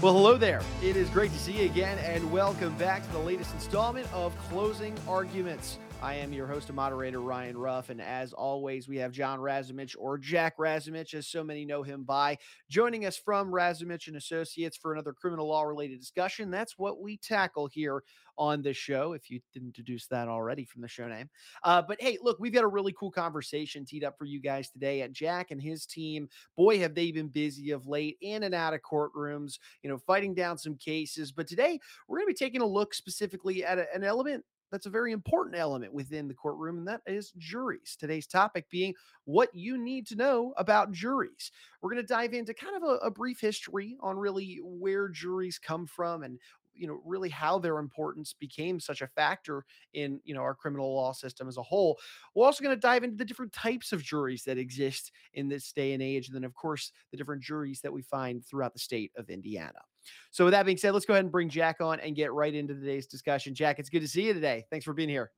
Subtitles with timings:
[0.00, 0.62] Well, hello there.
[0.80, 4.32] It is great to see you again, and welcome back to the latest installment of
[4.48, 5.80] Closing Arguments.
[6.00, 7.90] I am your host and moderator, Ryan Ruff.
[7.90, 12.04] And as always, we have John Razumich or Jack Razumich, as so many know him
[12.04, 12.38] by,
[12.70, 16.52] joining us from Razumich and Associates for another criminal law related discussion.
[16.52, 18.04] That's what we tackle here
[18.36, 21.28] on this show, if you didn't deduce that already from the show name.
[21.64, 24.70] Uh, but hey, look, we've got a really cool conversation teed up for you guys
[24.70, 25.02] today.
[25.02, 28.72] At Jack and his team, boy, have they been busy of late, in and out
[28.72, 31.32] of courtrooms, you know, fighting down some cases.
[31.32, 34.86] But today, we're going to be taking a look specifically at a, an element that's
[34.86, 37.96] a very important element within the courtroom, and that is juries.
[37.98, 41.50] Today's topic being what you need to know about juries.
[41.80, 45.58] We're going to dive into kind of a, a, brief history on really where juries
[45.58, 46.38] come from and
[46.78, 49.64] you know really how their importance became such a factor
[49.94, 51.98] in you know our criminal law system as a whole.
[52.34, 55.72] We're also going to dive into the different types of juries that exist in this
[55.72, 58.78] day and age and then of course the different juries that we find throughout the
[58.78, 59.80] state of indiana.
[60.30, 62.54] So with that being said let's go ahead and bring jack on and get right
[62.54, 63.54] into today's discussion.
[63.54, 64.64] Jack it's good to see you today.
[64.70, 65.30] Thanks for being here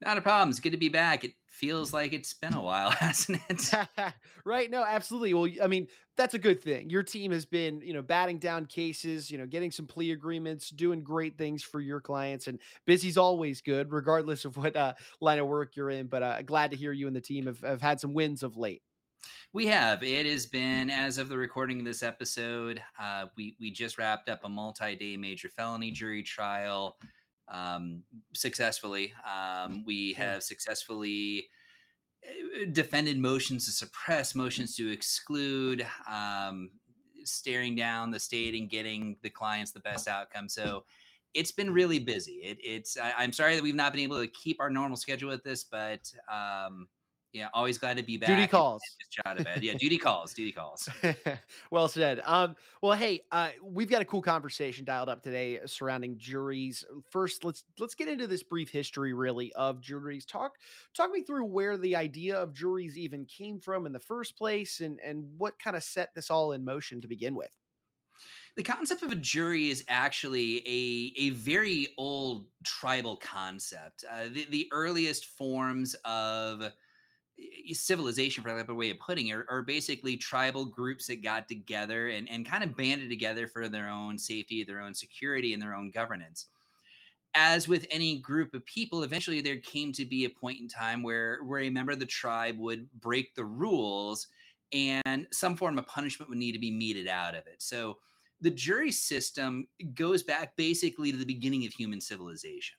[0.00, 0.50] not a problem.
[0.50, 1.24] It's good to be back.
[1.24, 3.70] It feels like it's been a while, hasn't it?
[4.44, 4.70] right.
[4.70, 5.34] No, absolutely.
[5.34, 6.90] Well, I mean, that's a good thing.
[6.90, 10.70] Your team has been, you know, batting down cases, you know, getting some plea agreements,
[10.70, 12.46] doing great things for your clients.
[12.46, 16.06] And busy's always good, regardless of what uh, line of work you're in.
[16.06, 18.56] But uh, glad to hear you and the team have, have had some wins of
[18.56, 18.82] late.
[19.52, 20.02] We have.
[20.02, 24.28] It has been, as of the recording of this episode, uh, we we just wrapped
[24.28, 26.98] up a multi-day major felony jury trial
[27.50, 28.02] um,
[28.34, 29.12] successfully.
[29.26, 31.48] Um, we have successfully
[32.24, 36.70] uh, defended motions to suppress, motions to exclude, um,
[37.24, 40.48] staring down the state and getting the clients the best outcome.
[40.48, 40.84] So
[41.34, 42.40] it's been really busy.
[42.42, 45.28] It, it's I, am sorry that we've not been able to keep our normal schedule
[45.28, 46.88] with this, but um,
[47.32, 48.28] yeah, always glad to be back.
[48.28, 48.82] Duty calls.
[49.10, 49.62] Just out of bed.
[49.62, 50.32] Yeah, duty calls.
[50.32, 50.88] Duty calls.
[51.70, 52.22] well said.
[52.24, 56.84] Um, well, hey, uh, we've got a cool conversation dialed up today surrounding juries.
[57.10, 60.24] First, let's let's get into this brief history, really, of juries.
[60.24, 60.54] Talk
[60.96, 64.80] talk me through where the idea of juries even came from in the first place,
[64.80, 67.50] and and what kind of set this all in motion to begin with.
[68.56, 74.04] The concept of a jury is actually a, a very old tribal concept.
[74.10, 76.72] Uh, the, the earliest forms of
[77.72, 81.22] civilization, for lack of a way of putting it, are, are, basically tribal groups that
[81.22, 85.52] got together and, and kind of banded together for their own safety, their own security,
[85.52, 86.46] and their own governance.
[87.34, 91.02] As with any group of people, eventually there came to be a point in time
[91.02, 94.28] where, where a member of the tribe would break the rules
[94.72, 97.56] and some form of punishment would need to be meted out of it.
[97.58, 97.98] So
[98.40, 102.76] the jury system goes back basically to the beginning of human civilization.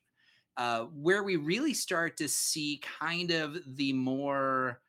[0.60, 4.82] Uh, where we really start to see kind of the more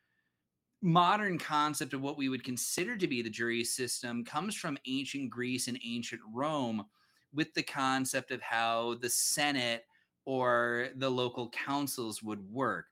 [0.82, 5.30] modern concept of what we would consider to be the jury system comes from ancient
[5.30, 6.86] Greece and ancient Rome
[7.32, 9.84] with the concept of how the Senate
[10.25, 12.86] or the local councils would work.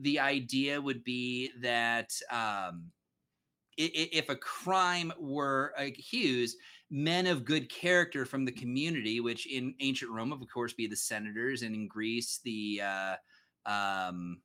[0.00, 2.90] The idea would be that um,
[3.76, 6.56] if a crime were accused,
[6.90, 10.96] men of good character from the community, which in ancient Rome, of course, be the
[10.96, 13.14] senators, and in Greece, the uh,
[13.66, 14.40] um,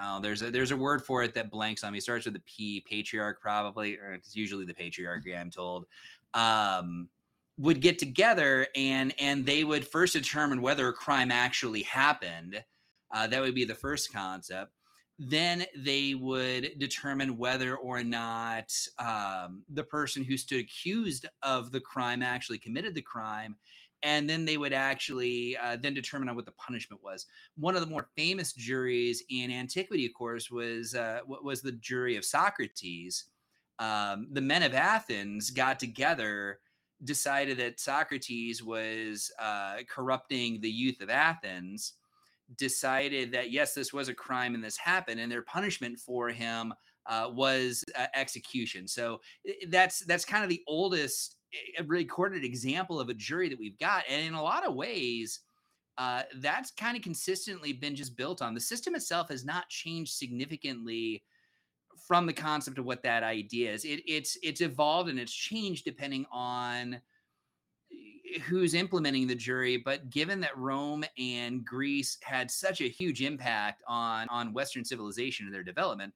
[0.00, 1.98] oh, there's a there's a word for it that blanks on me.
[1.98, 5.38] It starts with a P, patriarch, probably, or it's usually the patriarchy.
[5.38, 5.86] I'm told.
[6.34, 7.08] Um,
[7.58, 12.62] would get together and and they would first determine whether a crime actually happened.
[13.14, 14.72] Uh, that would be the first concept
[15.18, 21.80] then they would determine whether or not um, the person who stood accused of the
[21.80, 23.56] crime actually committed the crime
[24.02, 27.26] and then they would actually uh, then determine on what the punishment was.
[27.56, 32.16] One of the more famous juries in antiquity of course was uh, was the jury
[32.16, 33.24] of socrates.
[33.78, 36.60] Um, the men of athens got together
[37.04, 41.94] decided that socrates was uh, corrupting the youth of athens
[42.56, 46.72] decided that yes, this was a crime and this happened, and their punishment for him
[47.06, 48.86] uh, was uh, execution.
[48.86, 49.20] So
[49.68, 51.36] that's that's kind of the oldest
[51.86, 55.40] recorded example of a jury that we've got, and in a lot of ways.
[55.98, 58.52] Uh, that's kind of consistently been just built on.
[58.52, 61.22] The system itself has not changed significantly
[62.06, 63.84] from the concept of what that idea is.
[63.84, 67.00] It, it's it's evolved and it's changed depending on
[68.46, 73.82] who's implementing the jury but given that rome and greece had such a huge impact
[73.86, 76.12] on on western civilization and their development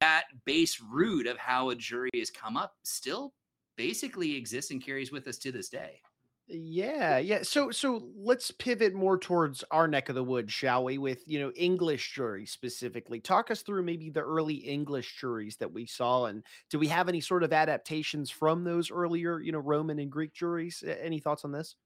[0.00, 3.32] that base root of how a jury has come up still
[3.76, 6.00] basically exists and carries with us to this day
[6.46, 7.42] Yeah, yeah.
[7.42, 10.98] So so let's pivot more towards our neck of the woods, shall we?
[10.98, 13.18] With you know English juries specifically.
[13.18, 17.08] Talk us through maybe the early English juries that we saw, and do we have
[17.08, 20.82] any sort of adaptations from those earlier, you know, Roman and Greek juries?
[20.86, 21.76] Any thoughts on this?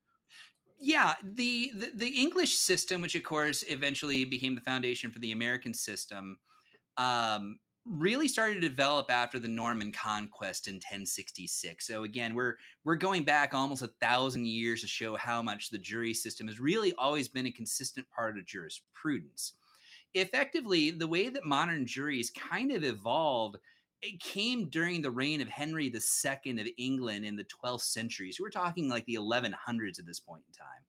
[0.80, 5.32] Yeah, the, the the English system, which of course eventually became the foundation for the
[5.32, 6.38] American system,
[6.96, 11.86] um, really started to develop after the Norman conquest in 1066.
[11.86, 15.78] So again, we're we're going back almost a thousand years to show how much the
[15.78, 19.54] jury system has really always been a consistent part of jurisprudence.
[20.14, 23.56] Effectively, the way that modern juries kind of evolved,
[24.02, 28.32] it came during the reign of Henry II of England in the 12th century.
[28.32, 30.82] So we're talking like the 1100s at this point in time.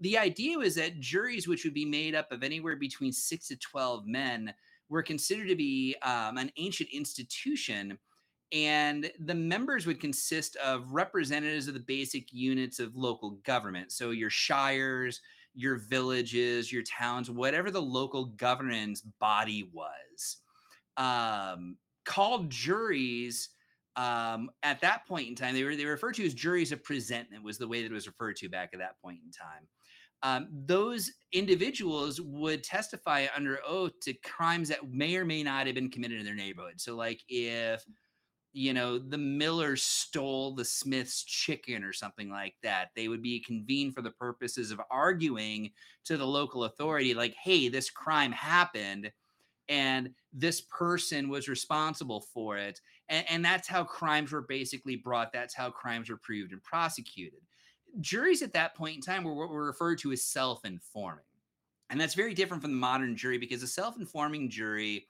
[0.00, 3.56] The idea was that juries, which would be made up of anywhere between six to
[3.56, 4.52] 12 men,
[4.88, 7.98] were considered to be um, an ancient institution.
[8.52, 13.90] And the members would consist of representatives of the basic units of local government.
[13.90, 15.20] So your shires,
[15.54, 20.36] your villages, your towns, whatever the local governance body was.
[20.96, 23.48] Um, called juries
[23.96, 25.54] um, at that point in time.
[25.54, 27.94] They were they were referred to as juries of presentment was the way that it
[27.94, 29.66] was referred to back at that point in time.
[30.24, 35.74] Um, those individuals would testify under oath to crimes that may or may not have
[35.74, 36.80] been committed in their neighborhood.
[36.80, 37.84] So, like if
[38.52, 43.40] you know the miller stole the smith's chicken or something like that they would be
[43.40, 45.70] convened for the purposes of arguing
[46.04, 49.10] to the local authority like hey this crime happened
[49.68, 55.32] and this person was responsible for it and, and that's how crimes were basically brought
[55.32, 57.40] that's how crimes were proved and prosecuted
[58.00, 61.24] juries at that point in time were what were referred to as self-informing
[61.90, 65.06] and that's very different from the modern jury because a self-informing jury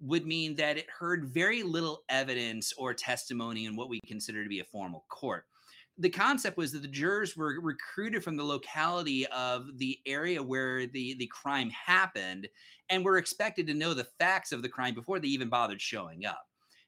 [0.00, 4.48] would mean that it heard very little evidence or testimony in what we consider to
[4.48, 5.44] be a formal court
[5.98, 10.86] the concept was that the jurors were recruited from the locality of the area where
[10.86, 12.48] the, the crime happened
[12.90, 16.26] and were expected to know the facts of the crime before they even bothered showing
[16.26, 16.46] up.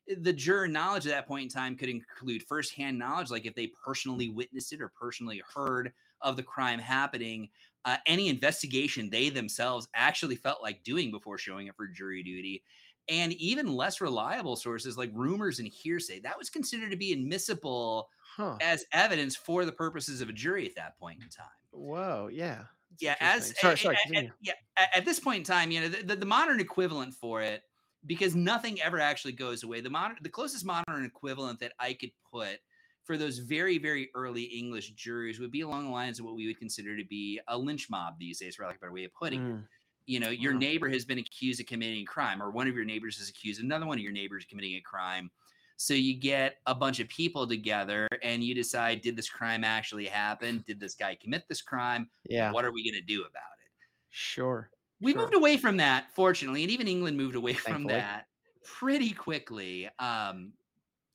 [0.09, 3.69] The juror knowledge at that point in time could include firsthand knowledge, like if they
[3.69, 7.51] personally witnessed it or personally heard of the crime happening,
[7.85, 12.63] uh, any investigation they themselves actually felt like doing before showing up for jury duty,
[13.09, 16.21] and even less reliable sources like rumors and hearsay.
[16.21, 18.61] That was considered to be admissible Huh.
[18.61, 21.49] as evidence for the purposes of a jury at that point in time.
[21.71, 22.29] Whoa.
[22.29, 22.67] Yeah.
[22.91, 23.99] That's Yeah, as sorry, a- sorry.
[24.17, 24.55] a- a- yeah,
[24.95, 27.63] at this point in time, you know, the, the, the modern equivalent for it,
[28.07, 29.81] because nothing ever actually goes away.
[29.81, 32.59] The modern, the closest modern equivalent that I could put
[33.05, 36.47] for those very, very early English juries would be along the lines of what we
[36.47, 39.05] would consider to be a lynch mob these days, for lack of a better way
[39.05, 39.45] of putting it.
[39.45, 39.69] Mm,
[40.09, 40.61] You know, your Wow.
[40.61, 43.61] neighbor has been accused of committing a crime, or one of your neighbors is accused
[43.61, 45.31] another one of your neighbors of committing a crime.
[45.77, 50.07] So you get a bunch of people together and you decide, did this crime actually
[50.07, 50.65] happen?
[50.67, 52.09] Did this guy commit this crime?
[52.25, 52.53] Yeah.
[52.53, 53.71] What are we going to do about it?
[54.11, 54.71] Sure.
[55.01, 55.33] We Sure.
[55.33, 58.27] moved away from that, fortunately, and even England moved away from that
[58.65, 59.89] pretty quickly.
[59.99, 60.55] Um,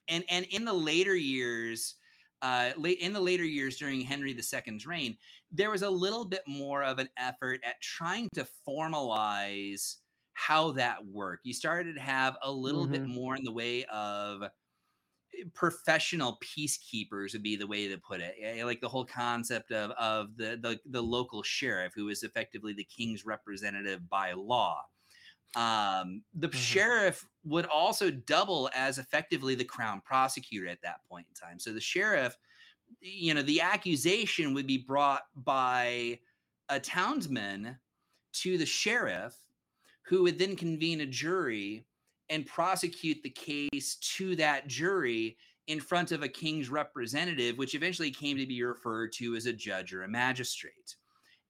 [0.08, 1.96] and and in the later years,
[2.42, 5.18] uh, late in the later years during Henry II's reign,
[5.52, 9.98] there was a little bit more of an effort at trying to formalize
[10.34, 11.46] how that worked.
[11.46, 13.08] You started to have a little bit Mhm.
[13.08, 14.44] more in the way of
[15.54, 19.92] professional peacekeepers would be the way to put it Eh, like the whole concept of
[19.92, 24.84] of the the, the local sheriff who is effectively the king's representative by law
[25.56, 26.56] um, the Mhm.
[26.56, 31.74] sheriff would also double as effectively the crown prosecutor at that point in time so
[31.74, 32.38] the sheriff
[33.02, 36.20] you know the accusation would be brought by
[36.70, 37.80] a townsman
[38.34, 39.46] to the sheriff
[40.04, 41.86] who would then convene a jury
[42.32, 48.10] and prosecute the case to that jury in front of a king's representative, which eventually
[48.10, 50.96] came to be referred to as a judge or a magistrate.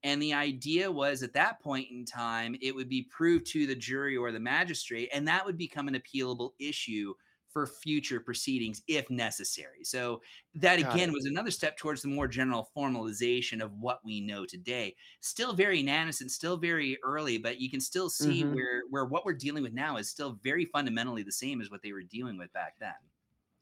[0.03, 3.75] And the idea was at that point in time, it would be proved to the
[3.75, 7.13] jury or the magistrate, and that would become an appealable issue
[7.51, 9.83] for future proceedings if necessary.
[9.83, 10.21] So,
[10.55, 11.13] that Got again it.
[11.13, 15.81] was another step towards the more general formalization of what we know today still very
[15.83, 18.53] nascent, still very early, but you can still see Mhm.
[18.53, 21.81] where where what we're dealing with now is still very fundamentally the same as what
[21.81, 22.93] they were dealing with back then.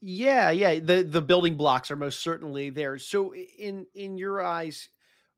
[0.02, 0.80] Yeah, yeah.
[0.80, 2.98] The the building blocks are most certainly there.
[2.98, 4.90] So in in your eyes,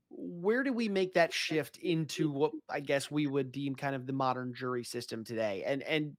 [0.10, 4.08] where do we make that shift into what I guess we would deem kind of
[4.08, 5.64] the modern jury system today?
[5.66, 6.18] And and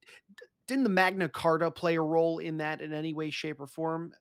[0.69, 4.13] didn't the Magna Carta play a role in that in any way, shape, or form?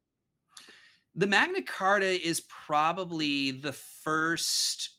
[1.16, 4.98] The Magna Carta is probably the first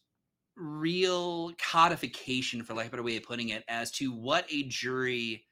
[0.56, 4.64] real codification, for lack of a better way of putting it, as to what a
[4.64, 5.44] jury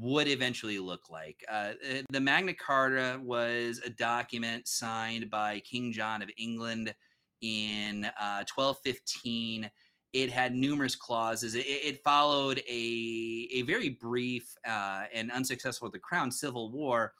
[0.00, 1.44] would eventually look like.
[1.50, 6.94] Uh, uh, the Magna Carta was a document signed by King John of England
[7.42, 9.70] in uh, 1215.
[10.12, 11.54] It had numerous clauses.
[11.54, 17.14] It, it followed a, a very brief uh, and unsuccessful the crown civil war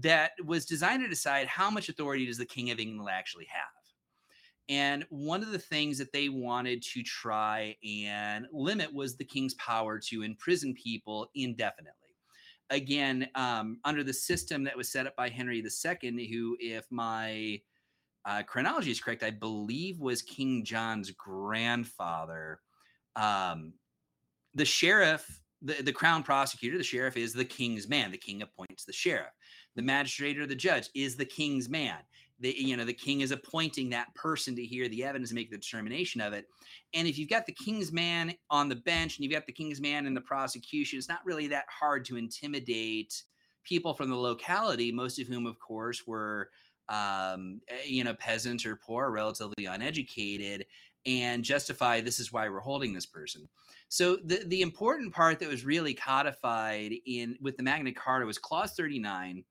[0.00, 3.68] that was designed to decide how much authority does the King of England actually have.
[4.68, 9.54] And one of the things that they wanted to try and limit was the king's
[9.54, 11.94] power to imprison people indefinitely.
[12.68, 17.62] Again, um, under the system that was set up by Henry II, who, if my
[18.28, 22.60] uh, chronology is correct, I believe was King John's grandfather.
[23.16, 23.72] Um,
[24.54, 28.10] the sheriff, the, the crown prosecutor, the sheriff is the king's man.
[28.10, 29.32] The king appoints the sheriff.
[29.76, 31.96] The magistrate or the judge is the king's man
[32.40, 35.50] the you know the king is appointing that person to hear the evidence and make
[35.50, 36.46] the determination of it
[36.94, 39.80] and if you've got the king's man on the bench and you've got the king's
[39.80, 43.22] man in the prosecution it's not really that hard to intimidate
[43.64, 46.48] people from the locality most of whom of course were
[46.88, 50.66] um, eh, you know peasants or poor relatively uneducated
[51.06, 53.48] and justify this is why we're holding this person
[53.88, 58.38] so the the important part that was really codified in with the magna carta was
[58.38, 59.44] clause 39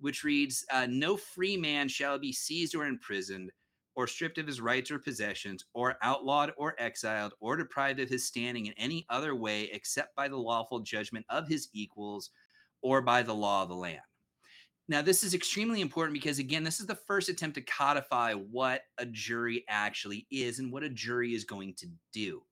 [0.00, 3.50] which reads uh, No free man shall be seized or imprisoned,
[3.94, 8.24] or stripped of his rights or possessions, or outlawed or exiled, or deprived of his
[8.24, 12.30] standing in any other way except by the lawful judgment of his equals
[12.80, 14.00] or by the law of the land.
[14.88, 18.82] Now, this is extremely important because, again, this is the first attempt to codify what
[18.96, 22.42] a jury actually is and what a jury is going to do.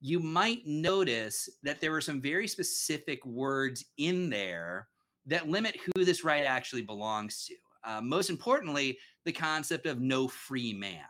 [0.00, 4.86] You might notice that there were some very specific words in there
[5.26, 7.54] that limit who this right actually belongs to.
[7.82, 11.02] Uh, most importantly, the concept of no free man.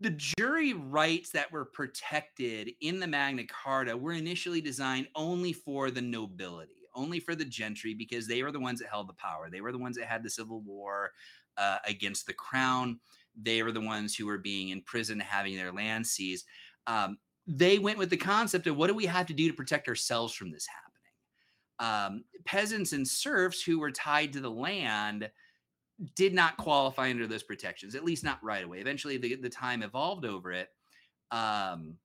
[0.00, 5.90] The jury rights that were protected in the Magna Carta were initially designed only for
[5.90, 9.48] the nobility, only for the gentry, because they were the ones that held the power.
[9.50, 11.12] They were the ones that had the civil war
[11.56, 13.00] uh, against the crown.
[13.40, 16.46] They were the ones who were being imprisoned, having their land seized.
[16.86, 19.88] Um, they went with the concept of what do we have to do to protect
[19.88, 20.84] ourselves from this happening?
[21.78, 25.30] um, peasants and serfs who were tied to the land
[26.16, 28.78] did not qualify under those protections, at least not right away.
[28.78, 30.68] Eventually, the, the time evolved over it.
[31.30, 31.96] Um,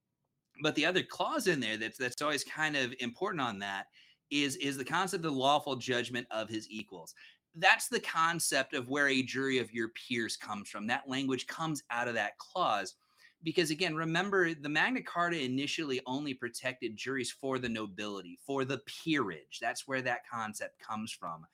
[0.62, 3.86] but the other clause in there that's that's always kind of important on that
[4.30, 7.14] is is the concept of lawful judgment of his equals.
[7.56, 10.86] That's the concept of where a jury of your peers comes from.
[10.86, 12.94] That language comes out of that clause
[13.42, 18.78] because again remember the magna carta initially only protected juries for the nobility for the
[18.86, 21.44] peerage that's where that concept comes from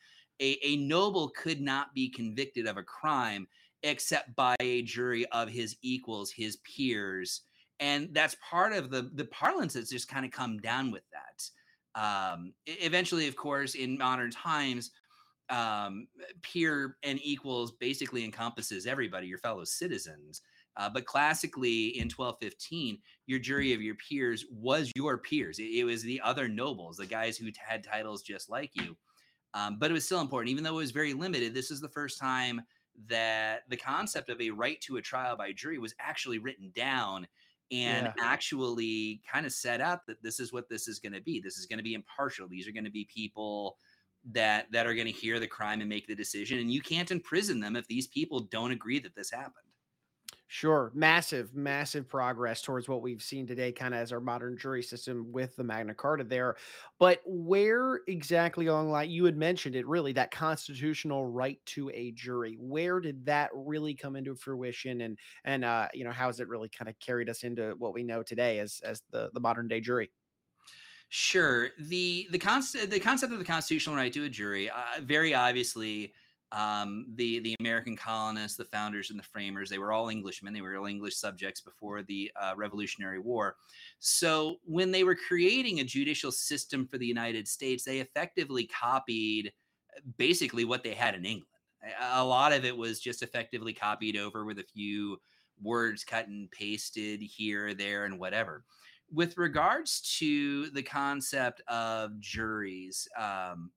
[0.40, 3.46] a, a noble could not be convicted of a crime
[3.82, 7.42] except by a jury of his equals his peers
[7.78, 11.48] and that's part of the the parlance that's just kind of come down with that
[11.96, 14.92] um, eventually of course in modern times
[15.50, 16.06] um,
[16.42, 20.42] peer and equals basically encompasses everybody your fellow citizens
[20.76, 25.58] uh, but classically in 1215, your jury of your peers was your peers.
[25.58, 28.96] It, it, was the other nobles, the guys who had titles just like you.
[29.54, 31.54] Um, but it was still important, even though it was very limited.
[31.54, 32.60] This is the first time
[33.08, 37.26] that the concept of a right to a trial by jury was actually written down
[37.72, 38.12] and yeah.
[38.20, 41.40] actually kind of set up that this is what this is going to be.
[41.40, 42.48] This is going to be impartial.
[42.48, 43.76] These are going to be people
[44.32, 47.12] that that are going to hear the crime and make the decision and you can't
[47.12, 49.65] imprison them if these people don't agree that this happened
[50.48, 50.92] Sure.
[50.94, 55.32] Massive, massive progress towards what we've seen today, kind of as our modern jury system
[55.32, 56.56] with the Magna Carta there.
[57.00, 62.12] But where exactly along line you had mentioned it really, that constitutional right to a
[62.12, 62.56] jury.
[62.60, 65.00] Where did that really come into fruition?
[65.00, 67.92] And and uh, you know, how has it really kind of carried us into what
[67.92, 70.12] we know today as as the, the modern day jury?
[71.08, 71.70] Sure.
[71.78, 76.12] The the concept the concept of the constitutional right to a jury, uh, very obviously
[76.52, 79.68] um, the the American colonists, the founders, and the framers.
[79.68, 80.52] They were all Englishmen.
[80.52, 83.56] They were all English subjects before the uh, Revolutionary War.
[83.98, 89.52] So when they were creating a judicial system for the United States, they effectively copied
[89.96, 91.46] uh, basically what they had in England.
[92.12, 95.18] A lot of it was just effectively copied over with a few
[95.62, 98.64] words cut and pasted here, there, and whatever.
[99.12, 103.70] With regards to the concept of juries, um,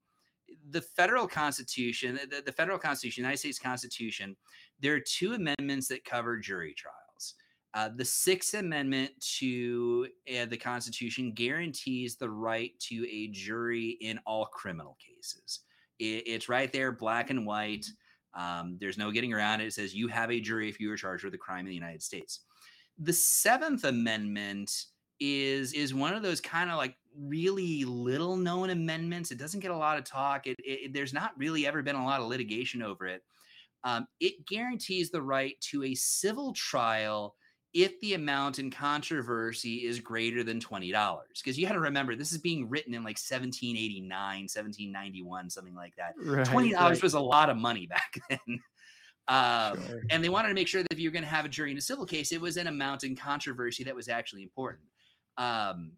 [0.72, 4.36] the federal constitution, the, the federal constitution, United States Constitution,
[4.80, 7.36] there are two amendments that cover jury trials.
[7.74, 14.20] Uh, the Sixth Amendment to uh, the Constitution guarantees the right to a jury in
[14.26, 15.62] all criminal cases.
[16.00, 17.86] It, it's right there, black and white.
[18.34, 19.68] Um, there's no getting around it.
[19.68, 21.76] It says you have a jury if you are charged with a crime in the
[21.76, 22.42] United States.
[22.98, 24.72] The Seventh Amendment
[25.20, 29.32] is is one of those kind of like really little known amendments.
[29.32, 30.48] It doesn't get a lot of talk.
[30.48, 33.24] It, it, there's not really ever been a lot of litigation over it.
[33.84, 37.36] um, it guarantees the right to a civil trial
[37.74, 40.92] if the amount in controversy is greater than $20
[41.38, 45.96] because you got to remember this is being written in like 1789 1791 something like
[45.96, 47.04] that right, $20 right.
[47.04, 48.60] was a lot of money back then
[49.28, 50.02] um, sure.
[50.10, 51.78] and they wanted to make sure that if you're going to have a jury in
[51.78, 54.84] a civil case it was an amount in controversy that was actually important
[55.40, 55.94] um,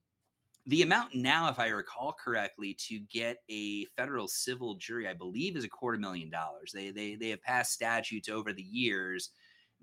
[0.68, 5.58] the amount now if i recall correctly to get a federal civil jury i believe
[5.58, 9.32] is a quarter million dollars they they, they have passed statutes over the years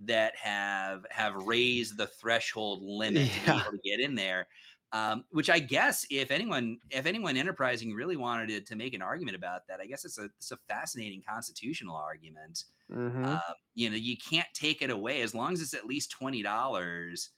[0.04, 3.32] that have have raised the threshold limit yeah.
[3.32, 4.46] to be able to get in there.
[4.90, 9.02] Um, which I guess if anyone if anyone enterprising really wanted to, to make an
[9.02, 12.64] argument about that, I guess it's a it's a fascinating constitutional argument.
[12.90, 13.24] Mm-hmm.
[13.24, 13.40] Uh,
[13.74, 17.30] you know, you can't take it away as long as it's at least twenty dollars.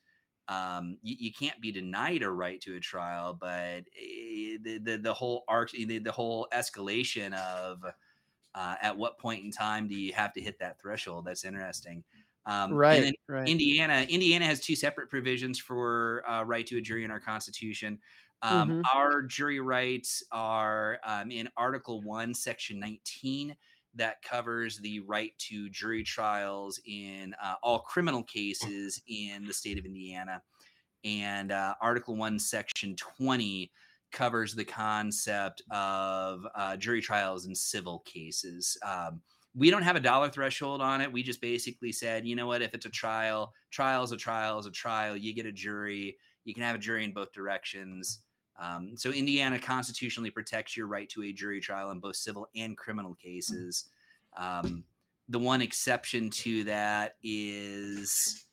[0.50, 4.99] Um, you, you, can't be denied a right to a trial, but eh, the, the
[5.00, 7.85] the whole arc, the, the whole escalation of
[8.57, 11.25] uh, at what point in time do you have to hit that threshold?
[11.25, 12.02] That's interesting.
[12.47, 13.49] Um, right, right.
[13.49, 18.00] Indiana, Indiana has two separate provisions for uh, right to a jury in our Constitution.
[18.42, 18.80] Um, mm-hmm.
[18.92, 23.54] Our jury rights are um, in Article One, Section 19,
[23.94, 29.78] that covers the right to jury trials in uh, all criminal cases in the state
[29.78, 30.42] of Indiana,
[31.04, 33.70] and uh, Article One, Section 20
[34.12, 38.76] covers the concept of uh, jury trials in civil cases.
[38.85, 39.20] Um,
[39.54, 41.12] we don't have a dollar threshold on it.
[41.12, 44.66] We just basically said, you know what, if it's a trial, trial's a trial is
[44.66, 45.16] a trial.
[45.16, 46.16] You get a jury.
[46.44, 48.20] You can have a jury in both directions.
[48.60, 52.76] Um, so Indiana constitutionally protects your right to a jury trial in both civil and
[52.76, 53.86] criminal cases.
[54.36, 54.84] Um,
[55.30, 58.44] the one exception to that is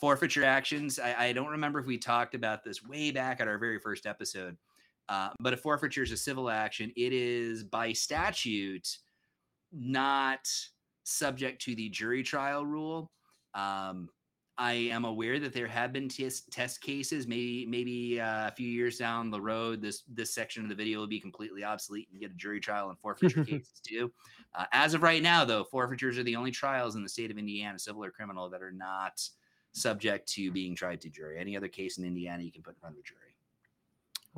[0.00, 0.98] forfeiture actions.
[0.98, 4.04] I, I, don't remember if we talked about this way back at our very first
[4.04, 4.56] episode,
[5.08, 6.92] uh, but a forfeiture is a civil action.
[6.94, 8.98] It is by statute
[9.72, 10.46] not
[11.04, 13.10] subject to the jury trial rule.
[13.54, 14.10] Um,
[14.58, 17.28] I am aware that there have been test test cases.
[17.28, 20.98] Maybe maybe uh, a few years down the road, this this section of the video
[20.98, 24.12] will be completely obsolete and get a jury trial and forfeiture cases too.
[24.54, 27.38] Uh, as of right now, though, forfeitures are the only trials in the state of
[27.38, 29.22] Indiana, civil or criminal, that are not
[29.72, 31.38] subject to being tried to jury.
[31.38, 33.27] Any other case in Indiana, you can put in front of a jury.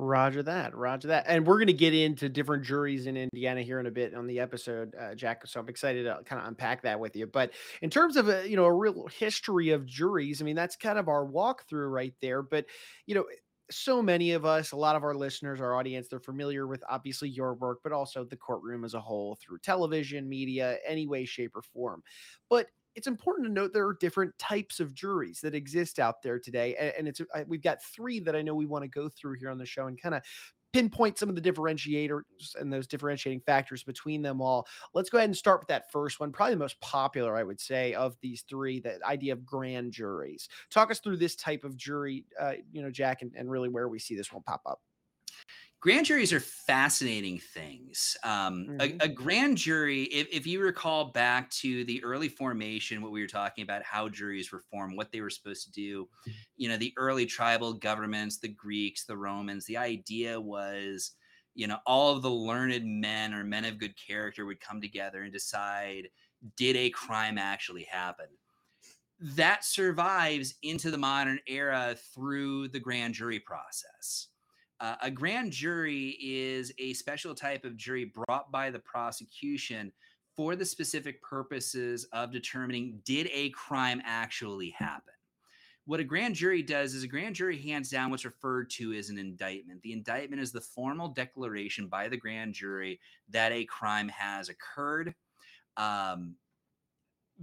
[0.03, 0.75] Roger that.
[0.75, 1.25] Roger that.
[1.27, 4.25] And we're going to get into different juries in Indiana here in a bit on
[4.25, 5.45] the episode, uh, Jack.
[5.45, 7.27] So I'm excited to kind of unpack that with you.
[7.27, 7.51] But
[7.83, 10.97] in terms of a, you know, a real history of juries, I mean, that's kind
[10.97, 12.41] of our walkthrough right there.
[12.41, 12.65] But,
[13.05, 13.25] you know,
[13.69, 17.29] so many of us, a lot of our listeners, our audience, they're familiar with obviously
[17.29, 21.55] your work, but also the courtroom as a whole through television, media, any way, shape,
[21.55, 22.01] or form.
[22.49, 26.39] But it's important to note there are different types of juries that exist out there
[26.39, 29.49] today, and, it's we've got three that I know we want to go through here
[29.49, 30.21] on the show and kind of
[30.73, 32.21] pinpoint some of the differentiators
[32.59, 34.65] and those differentiating factors between them all.
[34.93, 37.59] Let's go ahead and start with that first one, probably the most popular, I would
[37.59, 38.79] say, of these three.
[38.79, 40.47] The idea of grand juries.
[40.69, 43.89] Talk us through this type of jury, uh, you know, Jack, and, and really where
[43.89, 44.79] we see this one pop up
[45.81, 48.15] grand juries are fascinating things.
[48.23, 49.01] Um, mm-hmm.
[49.01, 53.19] a, a, grand jury, if, if, you recall back to the early formation, what we
[53.19, 56.07] were talking about, how juries were formed, what they were supposed to do,
[56.55, 61.13] you know, the early tribal governments, the Greeks, the Romans, the idea was,
[61.55, 65.23] you know, all of the learned men or men of good character would come together
[65.23, 66.07] and decide,
[66.57, 68.27] did a crime actually happen?
[69.19, 74.27] That survives into the modern era through the grand jury process
[74.81, 79.91] uh, a grand jury is a special type of jury brought by the prosecution
[80.35, 85.13] for the specific purposes of determining did a crime actually happen.
[85.85, 89.09] What a grand jury does is a grand jury hands down what's referred to as
[89.09, 89.81] an indictment.
[89.83, 95.13] The indictment is the formal declaration by the grand jury that a crime has occurred.
[95.77, 96.35] Um,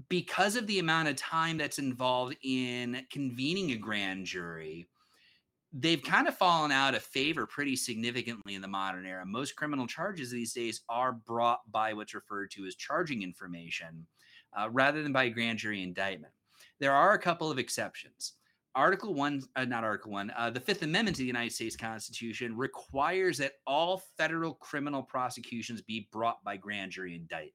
[0.09, 4.89] because of the amount of time that's involved in convening a grand jury,
[5.73, 9.25] they've kind of fallen out of favor pretty significantly in the modern era.
[9.27, 14.07] Most criminal charges these days are brought by what's referred to as charging information
[14.59, 16.33] uh, rather than by a grand jury indictment.
[16.81, 18.35] There are a couple of exceptions.
[18.75, 22.57] Article 1, uh, not Article 1, uh, the Fifth Amendment to the United States Constitution
[22.57, 27.55] requires that all federal criminal prosecutions be brought by grand jury indictment.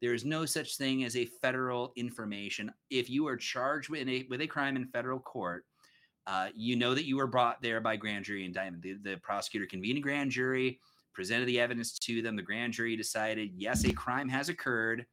[0.00, 2.72] There is no such thing as a federal information.
[2.90, 5.64] If you are charged with a, with a crime in federal court,
[6.28, 8.82] uh, you know that you were brought there by grand jury indictment.
[8.82, 10.78] The, the prosecutor convened a grand jury,
[11.14, 12.36] presented the evidence to them.
[12.36, 15.06] The grand jury decided, yes, a crime has occurred,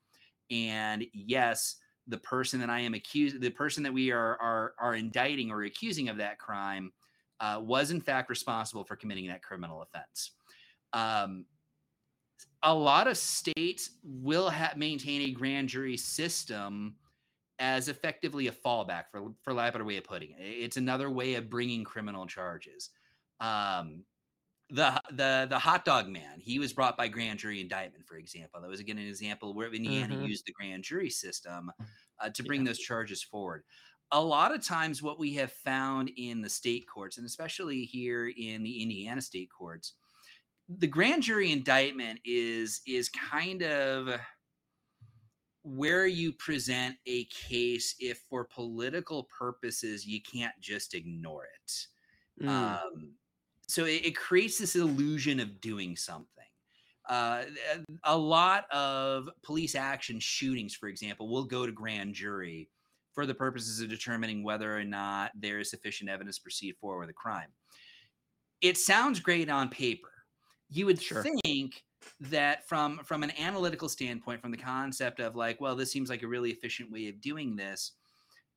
[0.52, 4.96] and yes, the person that I am accused, the person that we are are, are
[4.96, 6.92] indicting or accusing of that crime,
[7.40, 10.32] uh, was in fact responsible for committing that criminal offense.
[10.92, 11.46] Um,
[12.62, 16.96] a lot of states will ha- maintain a grand jury system
[17.60, 20.42] as effectively a fallback for for lack of a better way of putting it.
[20.42, 22.90] It's another way of bringing criminal charges.
[23.40, 24.06] Um,
[24.70, 28.62] the the the hot dog man, he was brought by grand jury indictment, for example.
[28.62, 30.16] That was again an example where Indiana Mhm.
[30.16, 31.72] used the grand jury system
[32.20, 33.64] uh, to bring those charges forward.
[34.12, 38.28] A lot of times, what we have found in the state courts, and especially here
[38.28, 39.94] in the Indiana state courts,
[40.68, 44.20] the grand jury indictment is is kind of
[45.66, 51.88] where you present a case if for political purposes you can't just ignore it
[52.42, 52.50] Mm.
[52.50, 53.14] um,
[53.68, 56.28] so it, it creates this illusion of doing something
[57.10, 57.46] uh,
[58.04, 62.70] a lot of police action shootings for example will go to grand jury
[63.14, 67.00] for the purposes of determining whether or not there is sufficient evidence to proceed forward
[67.00, 67.50] with a crime
[68.62, 70.10] it sounds great on paper
[70.70, 71.24] you would Sure.
[71.24, 71.84] think
[72.20, 76.24] that from from an analytical standpoint from the concept of like well this seems like
[76.24, 77.94] a really efficient way of doing this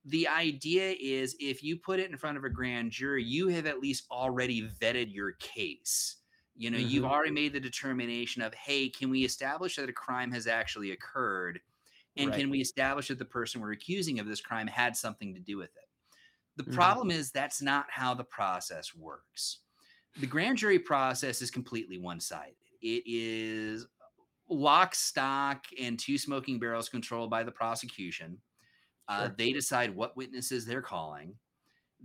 [0.04, 3.66] the idea is if you put it in front of a grand jury you have
[3.66, 6.16] at least already vetted your case
[6.54, 7.06] you know you've Mhm.
[7.06, 11.60] already made the determination of hey can we establish that a crime has actually occurred
[12.16, 12.34] and Right.
[12.34, 15.56] can we establish that the person we're accusing of this crime had something to do
[15.58, 15.88] with it
[16.56, 16.68] the Mhm.
[16.74, 19.60] problem is that's not how the process works
[20.16, 23.86] the grand jury process is completely one-sided it is
[24.48, 28.38] lock stock and two smoking barrels controlled by the prosecution.
[29.08, 29.34] Uh, Sure.
[29.38, 31.34] they decide what witnesses they're calling.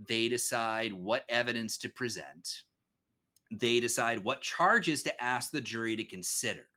[0.08, 2.62] They decide what evidence to present.
[3.50, 6.68] They decide what charges to ask the jury to consider.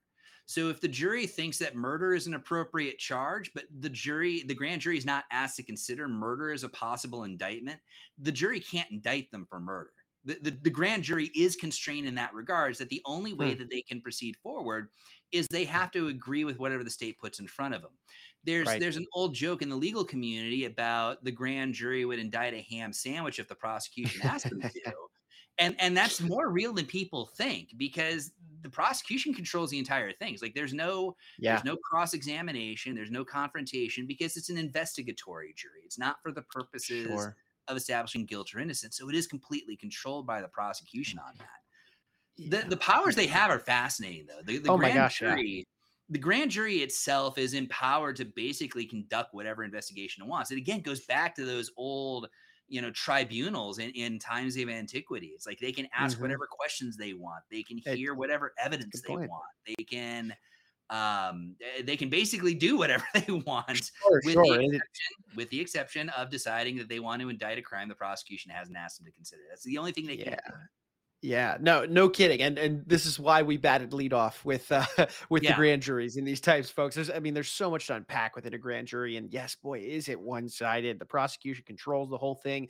[0.45, 4.53] So if the jury thinks that murder is an appropriate charge but the jury the
[4.55, 7.79] grand jury is not asked to consider murder as a possible indictment
[8.19, 9.91] the jury can't indict them for murder
[10.27, 13.59] the, the, the grand jury is constrained in that regards that the only way Hmm.
[13.59, 14.89] that they can proceed forward
[15.31, 17.91] is they have to agree with whatever the state puts in front of them
[18.43, 18.79] there's Right.
[18.79, 22.61] there's an old joke in the legal community about the grand jury would indict a
[22.69, 24.69] ham sandwich if the prosecution asked them to
[25.59, 30.33] and and that's more real than people think because the prosecution controls the entire thing
[30.33, 31.53] it's like there's no yeah.
[31.53, 36.31] there's no cross examination there's no confrontation because it's an investigatory jury it's not for
[36.31, 37.35] the purposes Sure.
[37.67, 41.47] Of establishing guilt or innocence so it is completely controlled by the prosecution on that
[42.37, 42.61] Yeah.
[42.63, 45.35] the, the powers they have are fascinating though the, the Oh my grand gosh, yeah.
[45.35, 45.65] jury
[46.09, 50.81] the grand jury itself is empowered to basically conduct whatever investigation it wants it again
[50.81, 52.29] goes back to those old
[52.69, 56.21] you know tribunals in, in times of antiquity it's like they can ask Mhm.
[56.21, 59.29] whatever questions they want they can It- hear whatever evidence they point.
[59.29, 60.35] want they can
[60.89, 64.45] um eh, they can basically do whatever they want Sure, with sure.
[64.45, 67.95] the exception with the exception of deciding that they want to indict a crime the
[67.95, 70.39] prosecution hasn't asked them to consider that's the only thing they can Yeah.
[70.47, 70.53] do
[71.23, 74.85] Yeah, no, no kidding, and and this is why we batted lead off with uh,
[75.29, 76.93] with the grand juries and these types, folks.
[76.93, 79.79] There's, I mean, there's so much to unpack within a grand jury, and yes, boy,
[79.79, 80.99] is it one sided.
[80.99, 82.69] The prosecution controls the whole thing.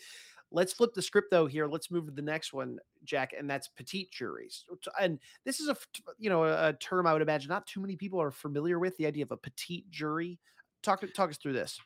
[0.52, 1.46] Let's flip the script though.
[1.46, 4.64] Here, let's move to the next one, Jack, and that's petite juries.
[5.00, 5.76] And this is a
[6.18, 8.96] you know a, term I would imagine not too many people are familiar with.
[8.98, 10.40] The idea of a petite jury.
[10.84, 11.80] Talk talk us through this.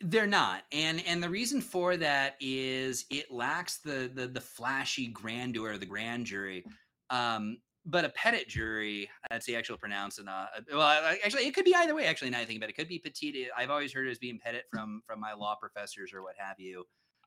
[0.00, 5.08] They're not, and and the reason for that is it lacks the the, the flashy
[5.08, 6.64] grandeur of the grand jury.
[7.10, 10.18] Um, but a petit jury, that's the actual pronounce.
[10.18, 12.04] And uh, well, actually, it could be either way.
[12.04, 13.48] Actually, now I think about it, it could be petite.
[13.56, 16.60] I've always heard it as being petit from from my law professors or what have
[16.60, 16.84] you.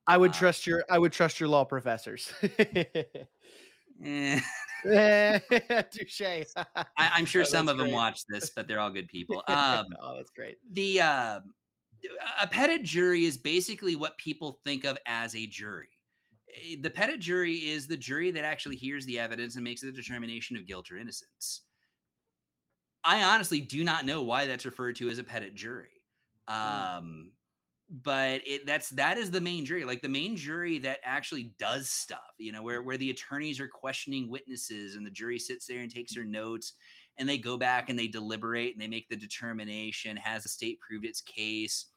[0.08, 2.32] I would trust your I would trust your law professors.
[4.04, 4.40] Eh,
[5.92, 6.22] Touche.
[6.56, 9.44] I, I'm sure Oh, some of them watch this, but they're all good people.
[9.48, 10.58] Um, oh, that's great.
[10.74, 11.40] the uh,
[12.42, 15.90] a petit jury is basically what people think of as a jury.
[16.56, 19.92] Eh, The petit jury is the jury that actually hears the evidence and makes the
[19.92, 21.62] determination of guilt or innocence.
[23.04, 26.02] I honestly do not know why that's referred to as a petit jury.
[26.50, 26.98] Mm.
[26.98, 27.32] Um,
[27.92, 31.90] but it that's that is the main jury, like the main jury that actually does
[31.90, 35.82] stuff, you know, where where the attorneys are questioning witnesses and the jury sits there
[35.82, 36.74] and takes their notes
[37.18, 40.80] and they go back and they deliberate and they make the determination has the state
[40.80, 41.88] proved its case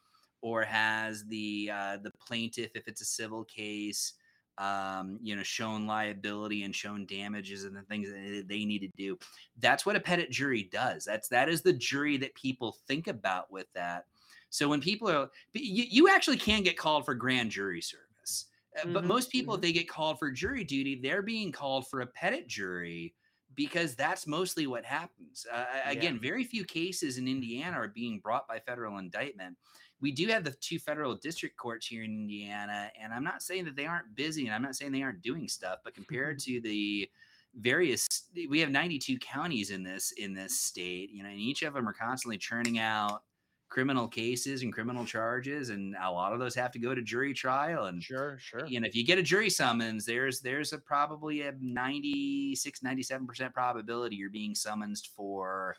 [0.42, 4.14] or has the uh, the plaintiff if it's a civil case
[4.58, 8.90] um, you know shown liability and shown damages and the things that they need to
[8.96, 9.18] do.
[9.58, 11.04] That's what a petit jury does.
[11.04, 14.06] That's that is the jury that people think about with that
[14.54, 18.46] so when people are you, you actually can get called for grand jury service
[18.80, 21.88] Uh, but Mhm, most people if they get called for jury duty they're being called
[21.88, 23.14] for a petit jury
[23.54, 25.46] because that's mostly what happens.
[25.52, 25.84] Uh, Yeah.
[25.84, 29.56] again, very few cases in Indiana are being brought by federal indictment.
[30.00, 33.64] We do have the two federal district courts here in Indiana, and I'm not saying
[33.66, 36.60] that they aren't busy, and I'm not saying they aren't doing stuff, but compared to
[36.60, 37.08] the
[37.56, 38.08] various
[38.48, 41.88] we have 92 counties in this in this state you know and each of them
[41.88, 43.22] are constantly churning out
[43.74, 47.34] criminal cases and criminal charges and a lot of those have to go to jury
[47.34, 50.78] trial and sure sure you know if you get a jury summons there's there's a
[50.78, 55.74] probably a 96 97% probability you're being summoned for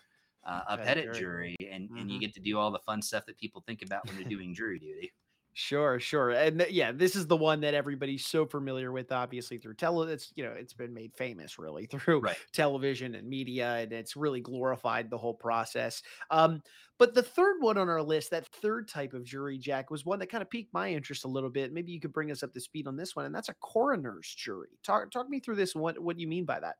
[0.45, 1.97] uh, a petit jury and, mm-hmm.
[1.99, 2.25] and you mm-hmm.
[2.25, 4.77] get to do all the fun stuff that people think about when they're doing jury
[4.77, 5.13] duty
[5.57, 6.31] Sure, sure.
[6.31, 10.11] And th- yeah, this is the one that everybody's so familiar with, obviously through tele.
[10.11, 12.35] It's you know, it's been made famous really through right.
[12.51, 16.03] television and media, and it's really glorified the whole process.
[16.29, 16.61] Um,
[16.99, 20.19] but the third one on our list, that third type of jury, Jack, was one
[20.19, 21.71] that kind of piqued my interest a little bit.
[21.71, 24.27] Maybe you could bring us up to speed on this one, and that's a coroner's
[24.27, 24.77] jury.
[24.83, 25.73] Talk talk me through this.
[25.73, 26.75] What what do you mean by that?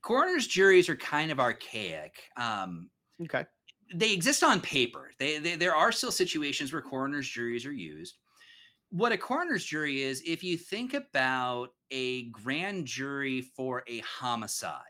[0.00, 2.22] Coroner's juries are kind of archaic.
[2.36, 2.88] Um,
[3.20, 3.46] okay
[3.92, 5.10] they exist on paper.
[5.18, 8.16] They, they, there are still situations where coroner's juries are used.
[8.90, 14.82] What a coroner's jury is, if you think about a grand jury for a homicide,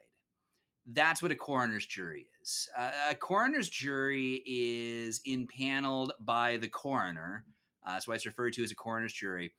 [0.92, 2.68] that's what a coroner's jury is.
[2.76, 7.44] Uh, a coroner's jury is impaneled by the coroner.
[7.86, 9.52] Uh, that's why it's referred to as a coroner's jury.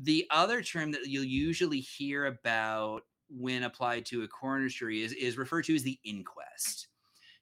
[0.00, 5.12] The other term that you'll usually hear about when applied to a coroner's jury is,
[5.12, 6.88] is referred to as the inquest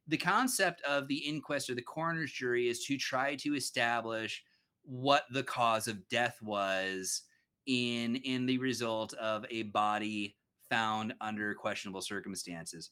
[0.09, 4.43] the concept of the inquest or the coroner's jury is to try to establish
[4.85, 7.23] what the cause of death was
[7.67, 10.37] in in the result of a body
[10.71, 12.91] found under questionable circumstances.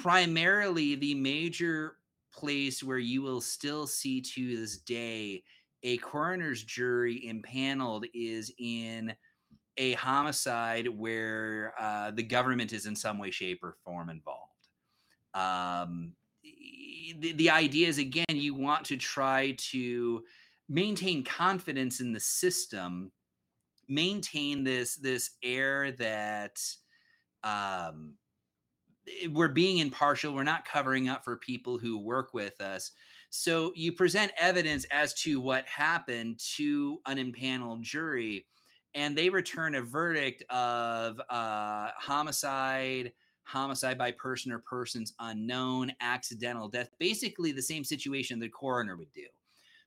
[0.00, 1.96] Primarily the major
[2.32, 5.42] place where you will still see to this day
[5.82, 9.14] a coroner's jury impaneled is in
[9.76, 14.43] a homicide where uh, the government is in some way shape or form involved
[15.34, 16.12] um,
[17.18, 20.22] the, the idea is again you want to try to
[20.68, 23.12] maintain confidence in the system
[23.88, 26.58] maintain this this air that
[27.42, 28.14] um,
[29.06, 32.92] eh, we're being impartial we're not covering up for people who work with us.
[33.30, 38.46] So you present evidence as to what happened to an impaneled jury
[38.94, 43.12] and they return a verdict of uh, homicide
[43.44, 49.12] homicide by person or persons unknown, accidental death, basically the same situation the coroner would
[49.12, 49.26] do.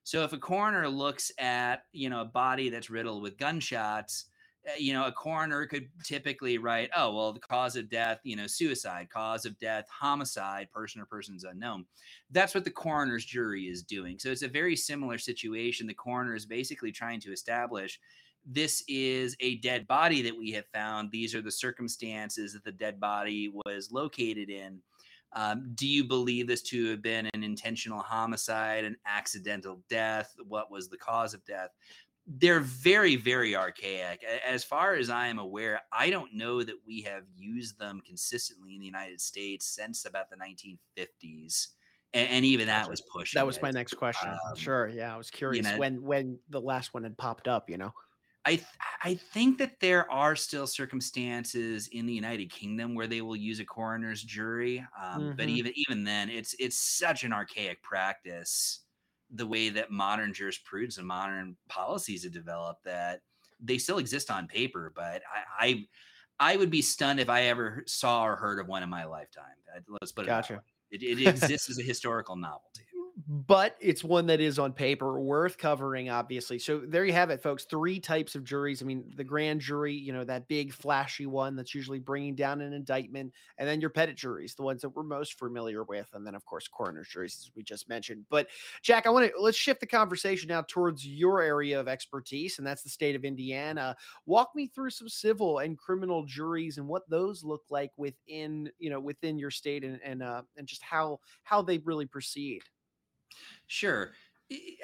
[0.03, 4.27] So if a coroner looks at, you know, a body that's riddled with gunshots,
[4.65, 8.37] eh, you know, a coroner could typically write, oh, well, the cause of death, you
[8.37, 11.83] know, suicide, cause of death, homicide, person or persons unknown.
[12.31, 14.17] That's what the coroner's jury is doing.
[14.17, 15.87] So it's a very similar situation.
[15.87, 17.99] The coroner is basically trying to establish
[18.47, 21.11] this is a dead body that we have found.
[21.11, 24.79] These are the circumstances that the dead body was located in.
[25.33, 30.33] Um, do you believe this to have been an intentional homicide, an accidental death?
[30.47, 31.71] What was the cause of death?
[32.25, 34.23] They're very, very archaic.
[34.45, 38.75] As far as I am aware, I don't know that we have used them consistently
[38.75, 41.67] in the United States since about the 1950s.
[42.13, 43.33] And, and even that was pushed.
[43.33, 44.29] That was my next question.
[44.29, 44.87] Um, sure.
[44.87, 45.13] Yeah.
[45.13, 47.93] I was curious you know, when, when the last one had popped up, you know?
[48.47, 48.65] I th-
[49.03, 53.59] I think that there are still circumstances in the United Kingdom where they will use
[53.59, 55.35] a coroner's jury, um, mm-hmm.
[55.35, 58.79] but even even then, it's it's such an archaic practice.
[59.31, 63.19] The way that modern jurisprudence and modern policies have developed, that
[63.59, 65.21] they still exist on paper, but
[65.59, 65.85] I
[66.39, 69.03] I, I would be stunned if I ever saw or heard of one in my
[69.03, 69.43] lifetime.
[69.89, 70.27] Let's put it.
[70.27, 70.61] Gotcha.
[70.89, 72.86] It, it exists as a historical novelty
[73.27, 76.59] but it's one that is on paper worth covering, obviously.
[76.59, 77.65] So there you have it, folks.
[77.65, 78.83] Three types of juries.
[78.83, 82.61] I mean, the grand jury, you know, that big flashy one that's usually bringing down
[82.61, 86.27] an indictment, and then your petit juries, the ones that we're most familiar with, and
[86.27, 88.23] then of course coroner's juries, as we just mentioned.
[88.29, 88.49] But
[88.83, 92.67] Jack, I want to let's shift the conversation now towards your area of expertise, and
[92.67, 93.95] that's the state of Indiana.
[94.27, 98.91] Walk me through some civil and criminal juries and what those look like within, you
[98.91, 102.61] know, within your state, and and uh, and just how how they really proceed.
[103.67, 104.11] Sure.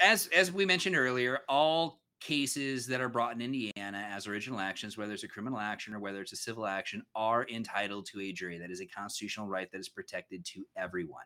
[0.01, 4.97] As as we mentioned earlier, all cases that are brought in Indiana as original actions,
[4.97, 8.31] whether it's a criminal action or whether it's a civil action, are entitled to a
[8.31, 8.57] jury.
[8.57, 11.25] That is a constitutional right that is protected to everyone.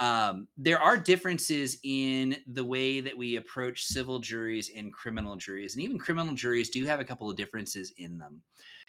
[0.00, 5.74] Um, there are differences in the way that we approach civil juries and criminal juries,
[5.74, 8.42] and even criminal juries do have a couple of differences in them.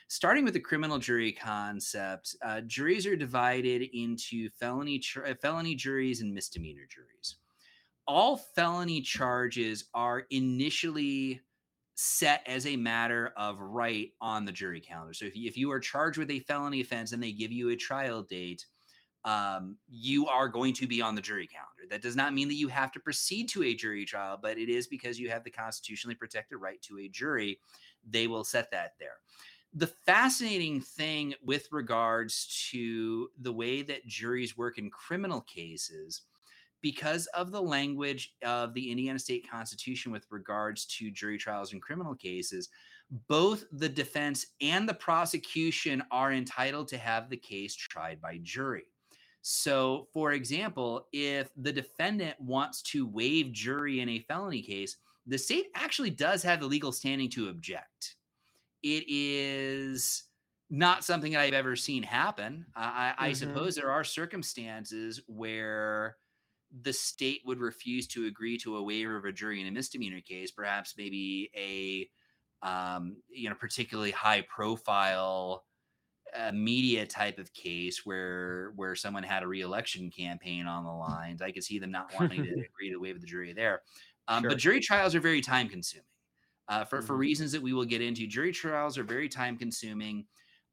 [0.07, 6.21] Starting with the criminal jury concept, uh, juries are divided into felony tr- felony juries
[6.21, 7.37] and misdemeanor juries
[8.07, 11.41] all felony charges are initially
[11.95, 15.13] set as a matter of right on the jury calendar.
[15.13, 17.69] So if you, if you are charged with a felony offense and they give you
[17.69, 18.65] a trial date,
[19.23, 21.89] um, you are going to be on the jury calendar.
[21.89, 24.69] That does not mean that you have to proceed to a jury trial, but it
[24.69, 27.59] is because you have the constitutionally protected right to a jury.
[28.07, 29.17] They will set that there.
[29.73, 36.21] the fascinating thing with regards to the way that juries work in criminal cases
[36.85, 41.81] because of the language of the Indiana State Constitution with regards to jury trials in
[41.81, 42.69] criminal cases,
[43.27, 48.83] both the defense and the prosecution are entitled to have the case tried by jury.
[49.41, 55.39] So, for example, if the defendant wants to waive jury in a felony case, the
[55.39, 58.15] state actually does have the legal standing to object.
[58.83, 60.25] It is
[60.69, 62.67] not something that I've ever seen happen.
[62.75, 63.33] I, I mm-hmm.
[63.33, 66.17] suppose there are circumstances where
[66.81, 70.21] the state would refuse to agree to a waiver of a jury in a misdemeanor
[70.21, 72.09] case, perhaps maybe a
[72.67, 75.63] um, you know particularly high profile
[76.35, 81.41] uh, media type of case where where someone had a reelection campaign on the lines.
[81.41, 83.81] I could see them not wanting to agree to waive the jury there.
[84.27, 84.49] Um, sure.
[84.51, 86.05] But jury trials are very time consuming.
[86.67, 87.05] Uh, for, mm-hmm.
[87.05, 90.25] for reasons that we will get into, jury trials are very time consuming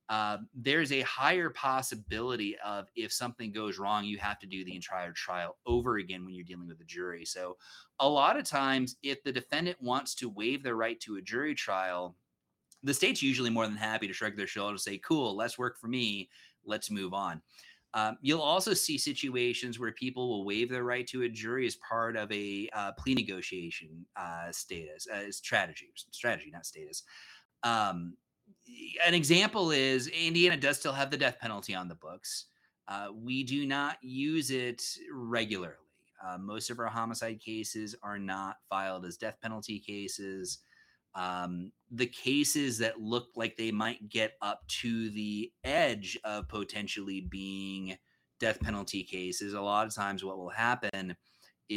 [0.09, 4.75] uh, there's a higher possibility of if something goes wrong, you have to do the
[4.75, 7.25] entire trial over again when you're dealing with a jury.
[7.25, 7.57] So,
[8.01, 11.55] a lot of times, if the defendant wants to waive their right to a jury
[11.55, 12.17] trial,
[12.83, 15.79] the state's usually more than happy to shrug their shoulders and say, Cool, less work
[15.79, 16.29] for me.
[16.65, 17.41] Let's move on.
[17.95, 21.77] Um, you'll also see situations where people will waive their right to a jury as
[21.77, 27.03] part of a uh, plea negotiation uh, status, uh, strategy, strategy, not status.
[27.63, 28.17] Um,
[29.07, 32.47] an example is Indiana does still have the death penalty on the books.
[32.89, 35.77] Uh, we do not use it regularly.
[36.25, 40.59] Uh, most of our homicide cases are not filed as death penalty cases.
[41.15, 47.21] Um, the cases that look like they might get up to the edge of potentially
[47.21, 47.97] being
[48.41, 51.17] death penalty cases, a lot of times what will happen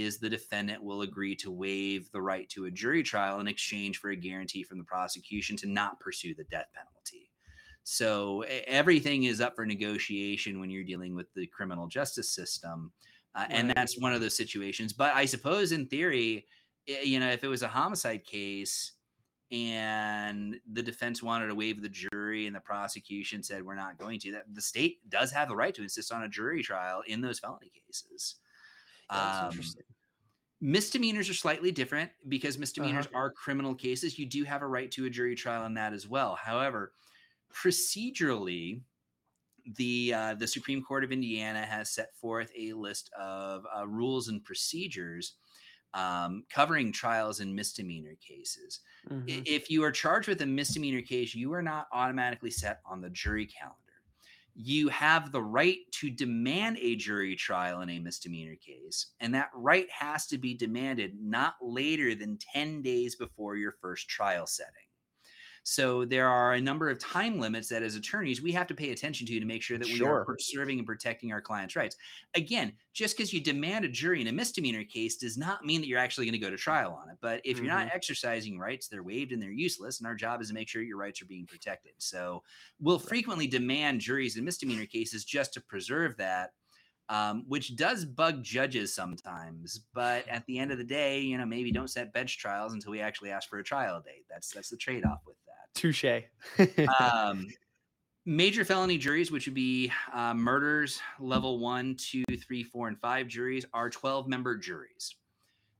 [0.01, 3.97] is the defendant will agree to waive the right to a jury trial in exchange
[3.97, 7.31] for a guarantee from the prosecution to not pursue the death penalty.
[7.83, 12.91] So everything is up for negotiation when you're dealing with the criminal justice system.
[13.35, 13.45] Uh.
[13.49, 14.91] And that's one of those situations.
[14.91, 16.45] But I suppose in theory,
[16.87, 18.93] you know, if it was a homicide case
[19.51, 24.19] and the defense wanted to waive the jury and the prosecution said we're not going
[24.21, 27.21] to, that the state does have the right to insist on a jury trial in
[27.21, 28.35] those felony cases.
[29.09, 29.59] Um,
[30.61, 33.17] misdemeanors are slightly different because misdemeanors uh-huh.
[33.17, 34.17] are criminal cases.
[34.17, 36.35] You do have a right to a jury trial on that as well.
[36.41, 36.93] However,
[37.53, 38.81] procedurally,
[39.77, 44.27] the uh, the Supreme Court of Indiana has set forth a list of uh, rules
[44.27, 45.33] and procedures
[45.93, 48.81] um, covering trials in misdemeanor cases.
[49.09, 49.43] Mm-hmm.
[49.45, 53.09] If you are charged with a misdemeanor case, you are not automatically set on the
[53.09, 53.84] jury calendar
[54.55, 59.07] you have the right to demand a jury trial in a misdemeanor case.
[59.19, 64.07] And that right has to be demanded not later than 10 days before your first
[64.07, 64.84] trial setting.
[65.67, 68.91] So there are a number of time limits that as attorneys we have to pay
[68.91, 70.21] attention to to make sure that we sure.
[70.21, 71.95] are preserving and protecting our clients' rights.
[72.35, 75.87] Again, just because you demand a jury in a misdemeanor case does not mean that
[75.87, 77.17] you're actually going to go to trial on it.
[77.19, 77.65] But if mm-hmm.
[77.65, 77.95] you're not mm-hmm.
[77.95, 79.99] exercising rights, they're waived and they're useless.
[79.99, 81.93] And our job is to make sure your rights are being protected.
[81.97, 82.43] So
[82.79, 86.51] we'll frequently demand juries in misdemeanor cases just to preserve that.
[87.07, 89.81] Um, which does bug judges sometimes.
[89.93, 92.91] But at the end of the day, you know, maybe don't set bench trials until
[92.91, 94.25] we actually ask for a trial date.
[94.27, 95.35] That's that's the trade off with
[95.75, 96.23] Touche.
[96.99, 97.47] um,
[98.25, 103.27] major felony juries, which would be uh, murders, level one, two, three, four, and five
[103.27, 105.15] juries, are 12 member juries.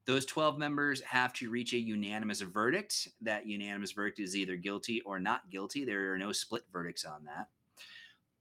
[0.06, 3.08] Those 12 members have to reach a unanimous verdict.
[3.22, 5.84] That unanimous verdict is either guilty or not guilty.
[5.84, 7.48] There are no split verdicts on that.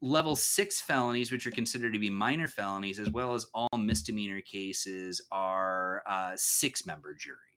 [0.03, 4.43] Level six felonies, which are considered to be minor felonies, as well as all misdemeanor
[4.43, 7.54] cases, are uh, six member juries.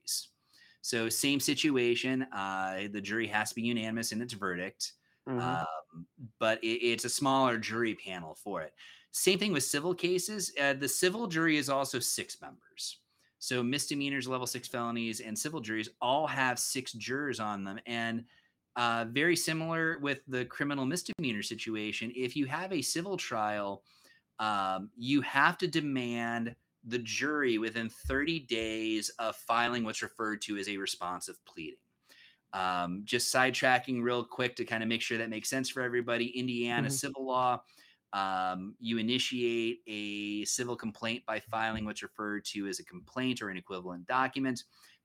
[0.88, 2.22] So same situation.
[2.34, 4.94] Uh, the jury has to be unanimous in its verdict,
[5.28, 5.38] mm-hmm.
[5.38, 6.06] um,
[6.40, 8.72] but it, it's a smaller jury panel for it.
[9.10, 10.50] Same thing with civil cases.
[10.58, 13.00] Uh, the civil jury is also six members.
[13.38, 17.78] So misdemeanors, level six felonies, and civil juries all have six jurors on them.
[17.84, 18.24] And
[18.76, 22.14] uh, very similar with the criminal misdemeanor situation.
[22.16, 23.82] If you have a civil trial,
[24.38, 30.56] um, you have to demand the jury within 30 days of filing what's referred to
[30.56, 31.78] as a responsive pleading.
[32.52, 36.28] Um, just sidetracking real quick to kind of make sure that makes sense for everybody.
[36.38, 36.94] Indiana mm-hmm.
[36.94, 37.60] civil law,
[38.12, 43.50] um, you initiate a civil complaint by filing what's referred to as a complaint or
[43.50, 44.64] an equivalent document.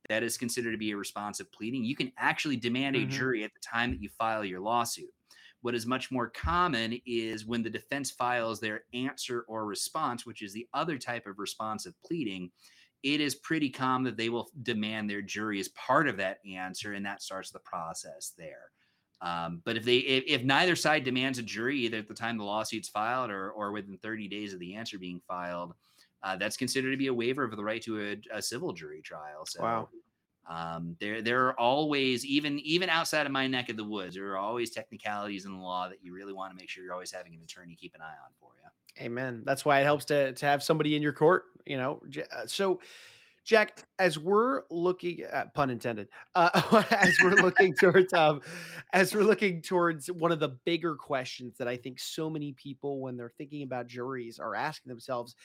[0.10, 1.84] That is considered to be a responsive pleading.
[1.84, 3.10] You can actually demand mm-hmm.
[3.10, 5.10] a jury at the time that you file your lawsuit.
[5.64, 10.41] What is much more common is when the defense files their answer or response, which
[10.41, 12.51] is the other type of responsive pleading,
[13.01, 16.93] it is pretty common that they will demand their jury as part of that answer,
[16.93, 18.72] and that starts the process there.
[19.22, 22.38] Um, but if they if, if, neither side demands a jury either at the time
[22.38, 25.76] the lawsuit's filed or or within 30 days of the answer being filed,
[26.24, 29.01] uh, that's considered to be a waiver of the right to a, a civil jury
[29.01, 29.45] trial.
[29.45, 29.89] So wow.
[30.50, 34.32] Um, there, there are always even even outside of my neck of the woods, there
[34.32, 37.12] are always technicalities in the law that you really want to make sure you're always
[37.12, 39.04] having an attorney keep an eye on for you.
[39.06, 39.41] Amen.
[39.46, 41.46] That's why it helps to to have somebody in your court.
[41.66, 42.80] You know, uh, so.
[43.46, 48.39] Jack, as we're looking, uh, pun intended, uh, as we're looking towards, um,
[48.94, 53.02] as we're looking towards one of the bigger questions that I think so many people,
[53.02, 55.36] when they're thinking about juries, are asking themselves: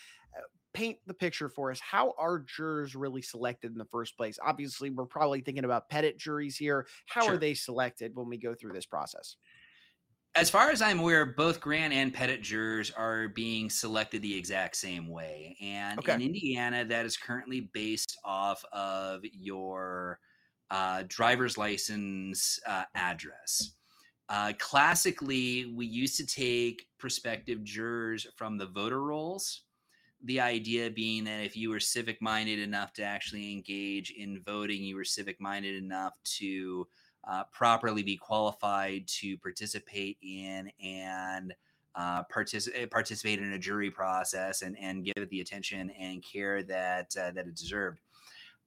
[0.74, 1.80] paint the picture for us.
[1.80, 4.38] How are jurors really selected in the first place?
[4.44, 6.86] Obviously, we're probably thinking about petit juries here.
[7.08, 7.34] How sure.
[7.34, 9.36] are they selected when we go through this process?
[10.34, 14.76] As far as I'm aware, both grand and petit jurors are being selected the exact
[14.76, 15.56] same way.
[15.60, 16.14] And okay.
[16.14, 20.20] in Indiana, that is currently based off of your
[20.70, 23.72] uh, driver's license uh, address.
[24.28, 29.62] Uh, classically, we used to take prospective jurors from the voter rolls
[30.24, 34.82] the idea being that if you were civic minded enough to actually engage in voting,
[34.82, 36.86] you were civic minded enough to
[37.28, 41.54] uh, properly be qualified to participate in and
[41.94, 46.24] uh, partic- eh, participate in a jury process and, and give it the attention and
[46.24, 47.98] care that uh, that it deserved.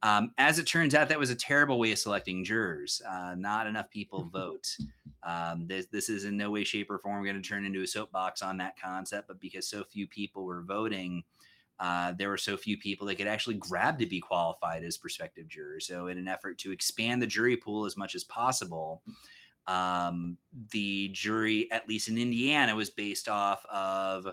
[0.04, 3.02] Um, as it turns out, that was a terrible way of selecting jurors.
[3.08, 4.76] Uh, not enough people vote.
[5.24, 7.88] Um, this, this is in no way, shape, or form going to turn into a
[7.88, 11.24] soapbox on that concept, but because so few people were voting,
[11.80, 15.48] uh, there were so few people that could actually grab to be qualified as prospective
[15.48, 15.88] jurors.
[15.88, 19.02] So, in an effort to expand the jury pool as much as possible,
[19.68, 20.38] um,
[20.72, 24.28] the jury, at least in Indiana, was based off of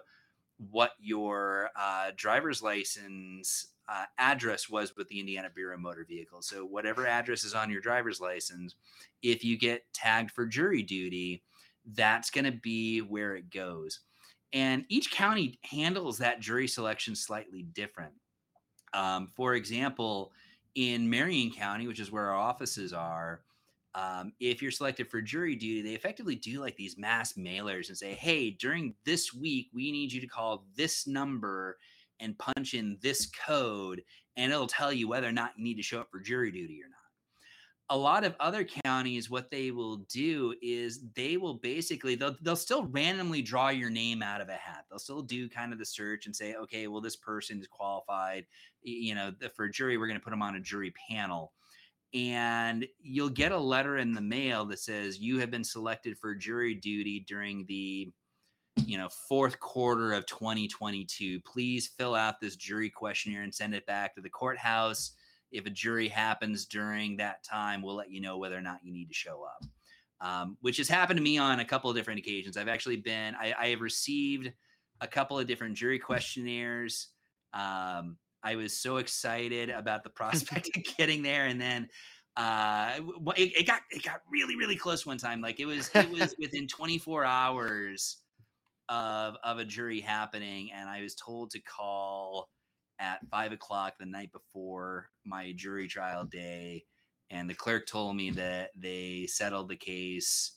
[0.71, 6.47] what your uh, driver's license uh, address was with the Indiana Bureau of Motor Vehicles.
[6.47, 8.75] So, whatever address is on your driver's license,
[9.23, 11.43] if you get tagged for jury duty,
[11.95, 14.01] that's going to be where it goes.
[14.53, 18.15] And each county handles that jury selection slightly different.
[18.95, 20.33] Um, for example,
[20.75, 23.43] in Marion County, which is where our offices are,
[23.95, 27.99] um, if you're selected for jury duty, they effectively do like these mass mailers and
[27.99, 31.79] say, hey, during this week, we need you to call this number
[32.21, 34.03] and punch in this code,
[34.37, 36.81] and it'll tell you whether or not you need to show up for jury duty
[36.83, 36.98] or not
[37.91, 42.57] a lot of other counties what they will do is they will basically they'll, they'll
[42.57, 44.85] still randomly draw your name out of a hat.
[44.89, 48.47] They'll still do kind of the search and say okay well this person is qualified
[48.83, 51.53] you know for a jury we're going to put them on a jury panel.
[52.15, 56.35] And you'll get a letter in the mail that says you have been selected for
[56.35, 58.11] jury duty during the
[58.87, 63.85] you know fourth quarter of 2022 please fill out this jury questionnaire and send it
[63.87, 65.13] back to the courthouse
[65.53, 68.93] if a jury happens during that time, we'll let you know whether or not you
[68.93, 69.67] need to show up.
[70.21, 72.57] Um, which has happened to me on a couple of different occasions.
[72.57, 74.53] I've actually been, I, I have received
[75.01, 77.09] a couple of different jury questionnaires.
[77.55, 81.89] Um, I was so excited about the prospect of getting there, and then
[82.37, 82.95] uh,
[83.37, 85.41] it, it, got it got really really close one time.
[85.41, 88.19] Like it was it was within 24 hours
[88.89, 92.49] of of a jury happening, and I was told to call
[92.99, 96.85] at five o'clock the night before my jury trial day,
[97.31, 100.53] and the clerk told me that they settled the case.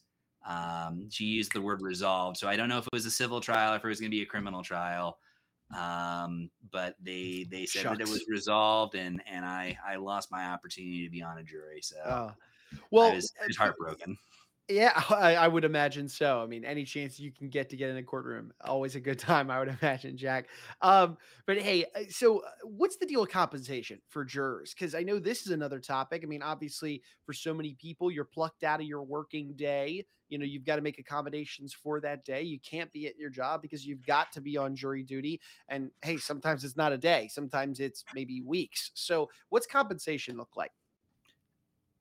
[0.47, 3.41] Um, she used the word resolved, so I don't know if it was a civil
[3.41, 5.19] trial or if it was going to be a criminal trial.
[5.77, 7.97] Um, but they they said Shucks.
[7.97, 11.43] that it was resolved, and and I I lost my opportunity to be on a
[11.43, 11.81] jury.
[11.81, 12.31] So, uh,
[12.89, 14.17] well, I was, I was heartbroken.
[14.71, 16.41] Yeah, I, I, would imagine so.
[16.41, 19.19] I mean, any chance you can get to get in a courtroom, always a good
[19.19, 20.47] time, I would imagine, Jack.
[20.81, 24.73] Um, but hey, uh, so uh, what's the deal with compensation for jurors?
[24.73, 26.21] Because I know this is another topic.
[26.23, 30.05] I mean, obviously, for so many people, you're plucked out of your working day.
[30.29, 32.41] You know, you've got to make accommodations for that day.
[32.41, 35.41] You can't be at your job because you've got to be on jury duty.
[35.67, 38.91] And hey, sometimes it's not a day, sometimes it's maybe weeks.
[38.93, 40.71] So, what's compensation look like?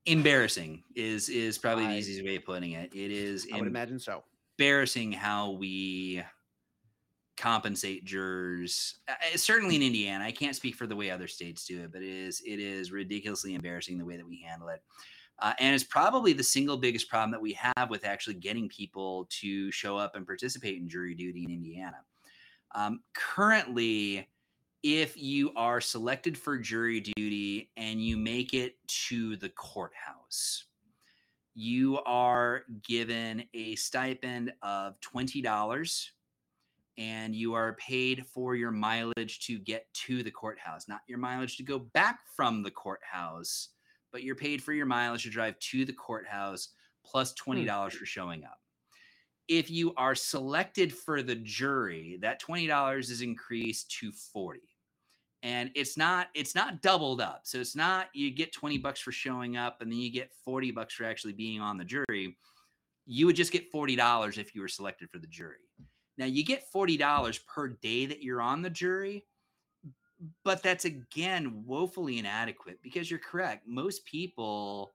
[0.05, 2.91] Embarrassing is is probably I, the easiest way of putting it.
[2.93, 3.47] It is.
[3.53, 4.23] I would imagine so.
[4.57, 6.23] Embarrassing how we
[7.37, 8.95] compensate jurors.
[9.07, 11.91] Uh, uh, certainly in Indiana, I can't speak for the way other states do it,
[11.91, 14.81] but it is it is ridiculously embarrassing the way that we handle it.
[15.39, 19.27] Uh, and it's probably the single biggest problem that we have with actually getting people
[19.31, 21.97] to show up and participate in jury duty in Indiana.
[22.75, 24.29] Um, currently,
[24.83, 30.65] if you are selected for jury duty and you make it to the courthouse,
[31.53, 36.09] you are given a stipend of $20
[36.97, 41.57] and you are paid for your mileage to get to the courthouse, not your mileage
[41.57, 43.69] to go back from the courthouse,
[44.11, 46.69] but you're paid for your mileage to drive to the courthouse
[47.05, 47.97] plus $20 Hmm.
[47.97, 48.59] for showing up.
[49.47, 54.61] If you are selected for the jury, that $20 is increased to 40
[55.43, 57.41] and it's not it's not doubled up.
[57.43, 60.71] So it's not you get 20 bucks for showing up and then you get 40
[60.71, 62.37] bucks for actually being on the jury.
[63.05, 65.57] You would just get $40 if you were selected for the jury.
[66.17, 69.25] Now you get $40 per day that you're on the jury
[70.43, 73.67] but that's again woefully inadequate because you're correct.
[73.67, 74.93] Most people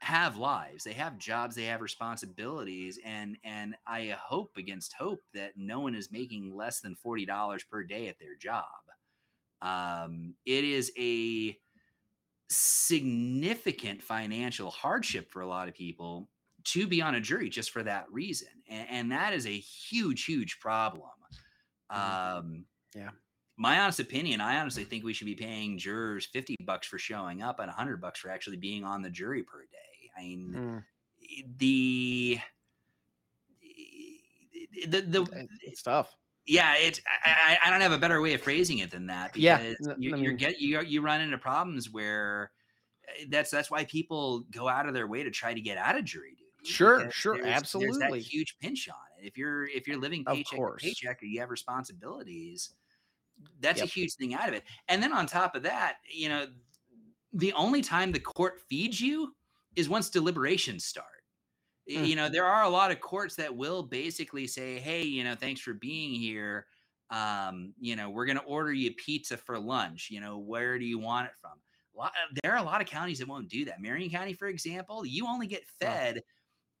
[0.00, 0.84] have lives.
[0.84, 1.54] They have jobs.
[1.54, 2.98] They have responsibilities.
[3.04, 7.82] And and i hope against hope that no one is making less than $40 per
[7.82, 8.64] day at their job
[9.64, 11.58] um, it is a
[12.50, 16.28] significant financial hardship for a lot of people
[16.64, 20.24] to be on a jury just for that reason and, and that is a huge
[20.24, 21.10] huge problem
[21.90, 21.96] Mhm.
[22.38, 23.10] um, Yeah.
[23.56, 27.42] my honest opinion i honestly think we should be paying jurors 50 bucks for showing
[27.42, 30.78] up and 100 bucks for actually being on the jury per day i mean Hmm.
[31.58, 32.38] the
[34.88, 36.14] the, the It- It's tough.
[36.46, 39.42] Yeah, it's I, I don't have a better way of phrasing it than that because
[39.42, 42.50] Yeah, you, I you're get you you run into problems where
[43.08, 45.96] uh, that's that's why people go out of their way to try to get out
[45.96, 46.40] of jury duty.
[46.64, 48.20] Sure, because sure, there's- There's absolutely.
[48.20, 49.26] that huge pinch on it.
[49.26, 52.74] If you're if you're living paycheck to paycheck or you have responsibilities,
[53.60, 53.88] that's Yep.
[53.88, 54.64] a huge thing out of it.
[54.88, 56.46] And then on top of that, you know,
[57.32, 59.34] the only time the court feeds you
[59.76, 61.06] is once deliberations start.
[61.90, 62.08] Mm.
[62.08, 65.34] You know, there are a lot of courts that will basically say, "Hey, you know,
[65.34, 66.66] thanks for being here.
[67.10, 70.08] Um, you know, we're going to order you pizza for lunch.
[70.10, 71.60] You know, where do you want it from?"
[71.94, 72.12] A lot,
[72.42, 73.80] there are a lot of counties that won't do that.
[73.80, 76.22] Marion County, for example, you only get fed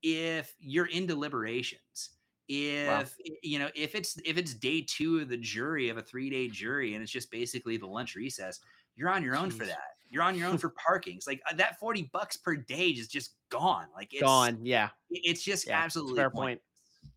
[0.02, 2.13] if you're in deliberations.
[2.48, 6.30] If you know, if it's if it's day two of the jury of a three
[6.30, 8.60] day jury and it's just basically the lunch recess,
[8.96, 9.80] you're on your own for that.
[10.08, 11.16] You're on your own for parking.
[11.16, 13.88] It's like uh, that forty bucks per day is just gone.
[13.94, 14.64] Like it's Gone.
[14.66, 14.90] Yeah.
[15.10, 16.50] It's just Yeah, absolutely fair pointless.
[16.52, 16.60] point.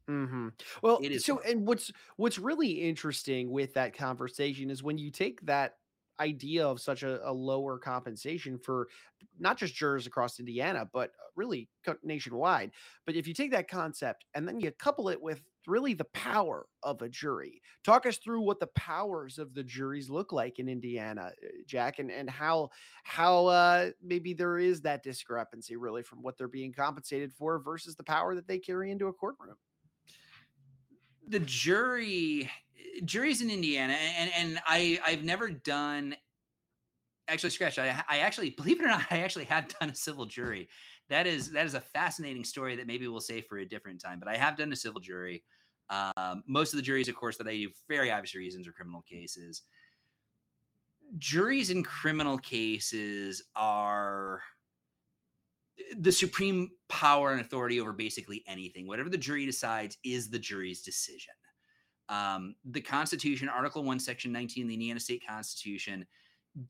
[0.08, 0.50] hmm
[0.84, 5.12] Well, It is so and what's what's really interesting with that conversation is when you
[5.12, 5.80] take that
[6.20, 8.88] idea of such a, a lower compensation for
[9.40, 11.70] not just jurors across Indiana, but uh, really
[12.04, 12.72] nationwide.
[13.06, 16.66] But if you take that concept and then you couple it with really the power
[16.84, 20.70] of a jury, talk us through what the powers of the juries look like in
[20.70, 22.70] Indiana, uh, Jack, and and how
[23.04, 27.96] how uh, maybe there is that discrepancy really from what they're being compensated for versus
[27.96, 29.56] the power that they carry into a courtroom.
[31.28, 32.50] The jury
[33.06, 36.16] juries in Indiana and and I I've never done
[37.28, 40.26] actually scratch I I actually believe it or not I actually have done a civil
[40.26, 40.70] jury.
[41.10, 44.20] That is that is a fascinating story that maybe we'll save for a different time.
[44.20, 45.44] But I have done a civil jury.
[45.90, 49.04] Um, most of the juries, of course, that I do, very obvious reasons, are criminal
[49.10, 49.62] cases.
[51.18, 54.42] Juries in criminal cases are
[56.00, 58.88] the supreme power and authority over basically anything.
[58.88, 61.34] Whatever the jury decides is the jury's decision.
[62.10, 66.06] Um, the Constitution, Article 1, Section 19 of the Indiana State Constitution,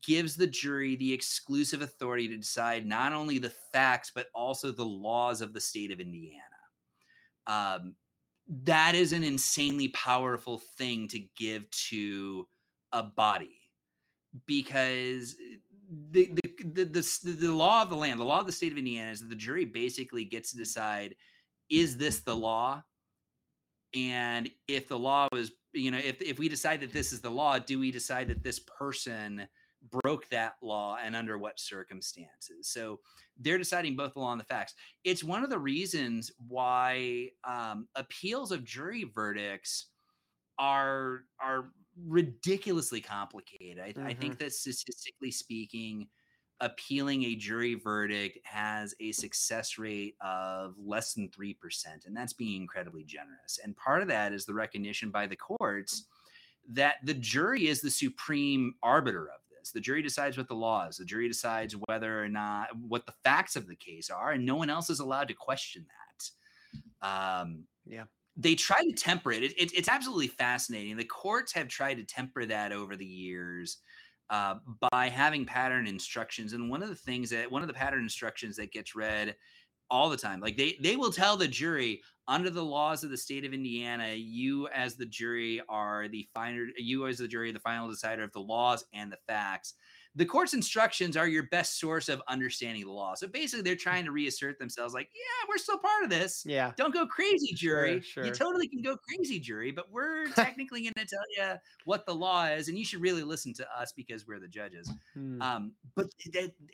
[0.04, 4.84] gives the jury the exclusive authority to decide not only the facts, but also the
[4.84, 6.42] laws of the state of Indiana.
[7.46, 7.94] Um,
[8.64, 12.46] that is an insanely powerful thing to give to
[12.92, 13.60] a body
[14.46, 15.36] because
[16.10, 18.78] the the, the the the law of the land, the law of the state of
[18.78, 21.14] Indiana is that the jury basically gets to decide
[21.70, 22.82] is this the law?
[23.94, 27.30] And if the law was, you know, if if we decide that this is the
[27.30, 29.46] law, do we decide that this person
[30.02, 32.68] broke that law and under what circumstances?
[32.70, 33.00] So
[33.38, 34.74] they're deciding both the law and the facts.
[35.04, 39.86] It's one of the reasons why um, appeals of jury verdicts
[40.58, 41.70] are are
[42.06, 43.78] ridiculously complicated.
[43.78, 46.08] I, I think that statistically speaking,
[46.60, 51.54] appealing a jury verdict has a success rate of less than 3%.
[52.06, 53.60] And that's being incredibly generous.
[53.62, 56.06] And part of that is the recognition by the courts
[56.70, 59.70] that the jury is the supreme arbiter of this.
[59.70, 63.14] The jury decides what the law is, the jury decides whether or not what the
[63.24, 67.40] facts of the case are, and no one else is allowed to question that.
[67.40, 68.04] Um, Yeah.
[68.36, 69.42] they try to temper it.
[69.42, 69.72] It, it.
[69.74, 70.96] It's absolutely fascinating.
[70.96, 73.78] The courts have tried to temper that over the years
[74.30, 74.56] uh,
[74.92, 76.52] by having pattern instructions.
[76.52, 79.36] And one of the things that one of the pattern instructions that gets read
[79.90, 83.16] all the time, like they they will tell the jury under the laws of the
[83.16, 86.66] state of Indiana, you as the jury are the final.
[86.76, 89.74] You as the jury, the final decider of the laws and the facts.
[90.18, 93.14] The court's instructions are your best source of understanding the law.
[93.14, 96.72] So basically, they're trying to reassert themselves, like, yeah, we're still part of this Yeah.
[96.76, 100.92] don't go crazy jury Sure, you totally can go crazy jury but we're technically going
[100.98, 104.26] to tell you what the law is and you should really listen to us because
[104.26, 105.40] we're the judges Hmm.
[105.40, 106.06] um, but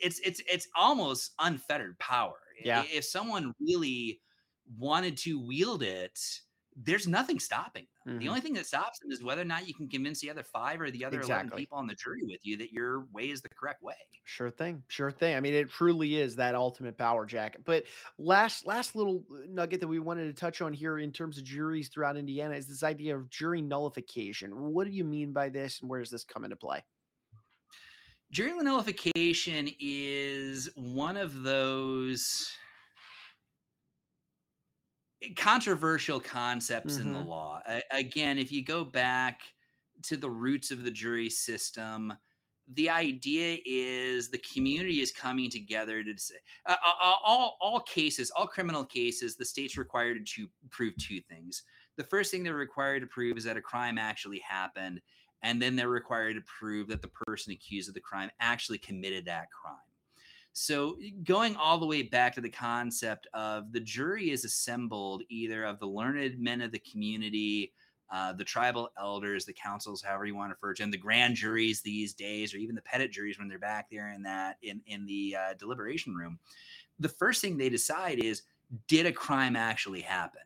[0.01, 2.83] it's it's it's almost unfettered power Yeah.
[2.91, 4.21] If someone really
[4.77, 6.19] wanted to wield it,
[6.75, 8.19] there's nothing stopping them.
[8.19, 8.29] The Mhm.
[8.29, 10.81] only thing that stops them is whether or not you can convince the other five
[10.81, 13.49] or the other 11 people on the jury with you that your way is the
[13.49, 13.95] correct way.
[14.25, 14.83] Sure thing.
[14.89, 15.35] Sure thing.
[15.35, 17.63] I mean, it truly is that ultimate power jacket.
[17.63, 17.85] But
[18.17, 21.45] last last little uh, nugget that we wanted to touch on here in terms of
[21.45, 24.51] juries throughout Indiana is this idea of jury nullification.
[24.55, 26.83] What do you mean by this and where does this come into play?
[28.31, 32.51] Jury nullification is one of those
[35.35, 37.21] controversial concepts in the Mhm.
[37.21, 37.61] law.
[37.67, 39.41] A- again, if you go back
[40.03, 42.13] to the roots of the jury system,
[42.67, 46.75] the idea is the community is coming together to say uh,
[47.23, 51.63] all all cases, all criminal cases, the state's required to prove two things.
[51.97, 55.01] The first thing they're required to prove is that a crime actually happened,
[55.43, 59.25] and then they're required to prove that the person accused of the crime actually committed
[59.25, 59.77] that crime.
[60.57, 65.65] So, going all the way back to the concept of the jury is assembled either
[65.65, 67.73] of the learned men of the community,
[68.09, 71.35] uh, the tribal elders, the councils, however you want to refer to them, the grand
[71.35, 74.79] juries these days, or even the petit juries when they're back there in that in
[74.87, 76.39] in the uh, deliberation room.
[76.99, 78.43] The first thing they decide is,
[78.87, 80.43] did a crime actually happen?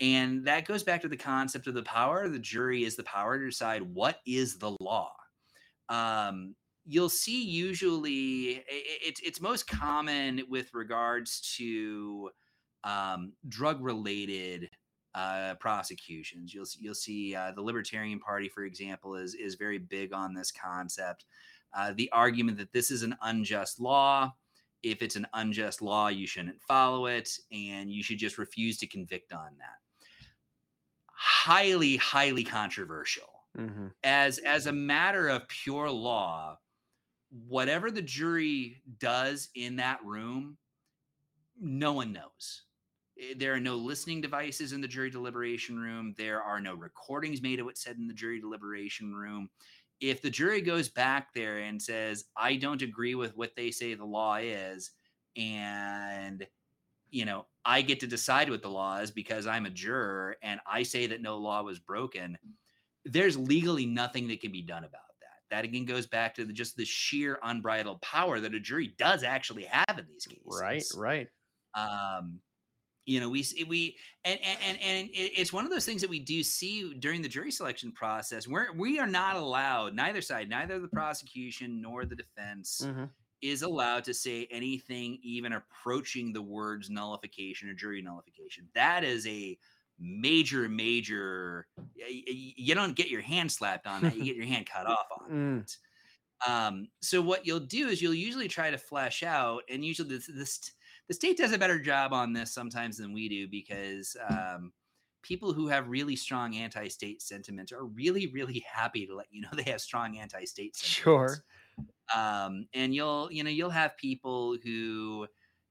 [0.00, 2.30] And that goes back to the concept of the power.
[2.30, 5.12] The jury is the power to decide what is the law.
[5.90, 6.54] Um,
[6.86, 12.30] you'll see usually it's it's most common with regards to
[12.84, 14.68] um, drug related
[15.14, 16.52] uh, prosecutions.
[16.52, 20.34] You'll see, you'll see uh, the Libertarian Party, for example, is is very big on
[20.34, 21.24] this concept.
[21.76, 24.32] Uh, the argument that this is an unjust law.
[24.82, 28.86] If it's an unjust law, you shouldn't follow it, and you should just refuse to
[28.86, 30.26] convict on that.
[31.06, 33.86] Highly, highly controversial Mm-hmm.
[34.02, 36.58] as as a matter of pure law
[37.48, 40.56] whatever the jury does in that room
[41.60, 42.62] no one knows
[43.20, 47.42] Eh, there are no listening devices in the jury deliberation room there are no recordings
[47.42, 49.48] made of what's said in the jury deliberation room
[50.00, 53.94] if the jury goes back there and says i don't agree with what they say
[53.94, 54.90] the law is
[55.36, 56.46] and
[57.10, 60.58] you know i get to decide what the law is because i'm a juror and
[60.66, 62.36] i say that no law was broken
[63.04, 65.13] there's legally nothing that can be done about that.
[65.54, 69.22] That again goes back to the, just the sheer unbridled power that a jury does
[69.22, 70.60] actually have in these cases.
[70.60, 71.28] Right, right.
[71.74, 72.40] Um,
[73.06, 76.42] you know, we we and and and, it's one of those things that we do
[76.42, 78.48] see during the jury selection process.
[78.48, 83.10] Where we are not allowed, neither side, neither the prosecution nor the defense, Mhm.
[83.40, 88.68] is allowed to say anything even approaching the words nullification or jury nullification.
[88.74, 89.56] That is a
[89.98, 91.68] major, major.
[91.96, 95.30] You don't get your hand slapped on that; you get your hand cut off on
[95.30, 95.66] Mm.
[96.46, 96.50] it.
[96.50, 100.26] Um, so what you'll do is you'll usually try to flesh out, and usually this,
[100.26, 100.72] this
[101.08, 104.72] the state does a better job on this sometimes than we do because um,
[105.22, 109.48] people who have really strong anti-state sentiments are really, really happy to let you know
[109.54, 111.44] they have strong anti-state sentiments Sure.
[112.14, 115.26] um, and you'll you know you'll have people who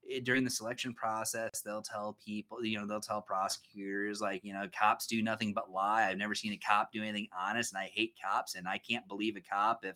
[0.09, 4.53] eh, during the selection process they'll tell people you know they'll tell prosecutors like you
[4.53, 7.79] know cops do nothing but lie i've never seen a cop do anything honest and
[7.81, 9.95] i hate cops and i can't believe a cop if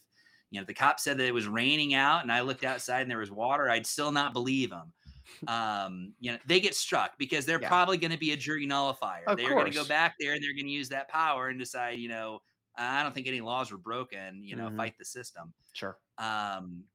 [0.51, 3.01] you know if the cop said that it was raining out and i looked outside
[3.01, 4.93] and there was water i'd still not believe him
[5.47, 7.73] um you know they get struck because they're Yeah.
[7.73, 10.43] probably going to be a jury nullifier Of they're going to go back there and
[10.43, 12.39] they're going to use that power and decide you know
[12.75, 14.75] i don't think any laws were broken you know Mhm.
[14.75, 15.99] fight the system Sure.
[16.17, 16.85] um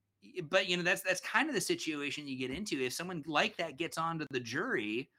[0.50, 2.80] but you know that's that's kind of the situation you get into.
[2.80, 5.10] If someone like that gets onto the jury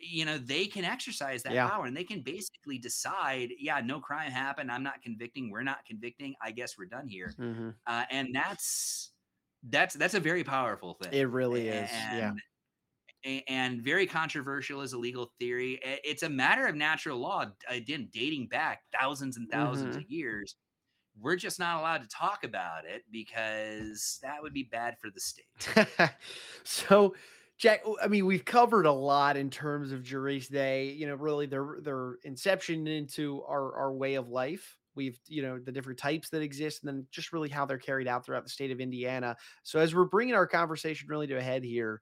[0.00, 1.68] you know they can exercise that Yeah.
[1.68, 4.70] power and they can basically decide yeah no crime happened.
[4.70, 5.50] I'm not convicting.
[5.50, 6.34] We're not convicting.
[6.40, 7.32] I guess we're done here.
[7.36, 9.10] Hmm uh, and that's
[9.64, 11.12] that's that's a very powerful thing.
[11.12, 11.90] It really is.
[11.90, 12.32] Yeah.
[13.24, 15.80] and, and very controversial as a legal theory.
[15.82, 19.98] It's a matter of natural law again dating back thousands and 1000s Mm-hmm.
[19.98, 20.54] of years
[21.20, 25.20] we're just not allowed to talk about it because that would be bad for the
[25.20, 26.10] state.
[26.64, 27.14] So
[27.58, 31.46] jack I mean we've covered a lot in terms of juries day you know really
[31.46, 34.76] their their inception into our our way of life.
[34.94, 38.08] We've you know the different types that exist and then just really how they're carried
[38.08, 39.36] out throughout the state of indiana.
[39.62, 42.00] So as we're bringing our conversation really to a head here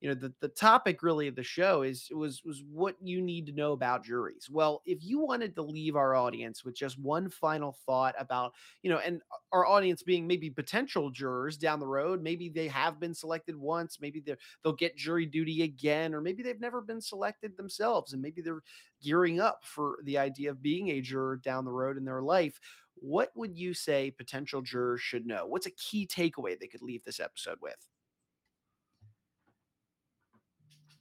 [0.00, 3.46] you know the, the topic really of the show is was was what you need
[3.46, 4.48] to know about juries.
[4.50, 8.90] Well if you wanted to leave our audience with just one final thought about you
[8.90, 9.20] know and
[9.52, 13.98] our audience being maybe potential jurors down the road maybe they have been selected once
[14.00, 18.22] maybe they're they'll get jury duty again or maybe they've never been selected themselves and
[18.22, 18.62] maybe they're
[19.02, 22.60] gearing up for the idea of being a juror down the road in their life
[23.00, 25.46] what would you say potential jurors should know?
[25.46, 27.76] What's a key takeaway they could leave this episode with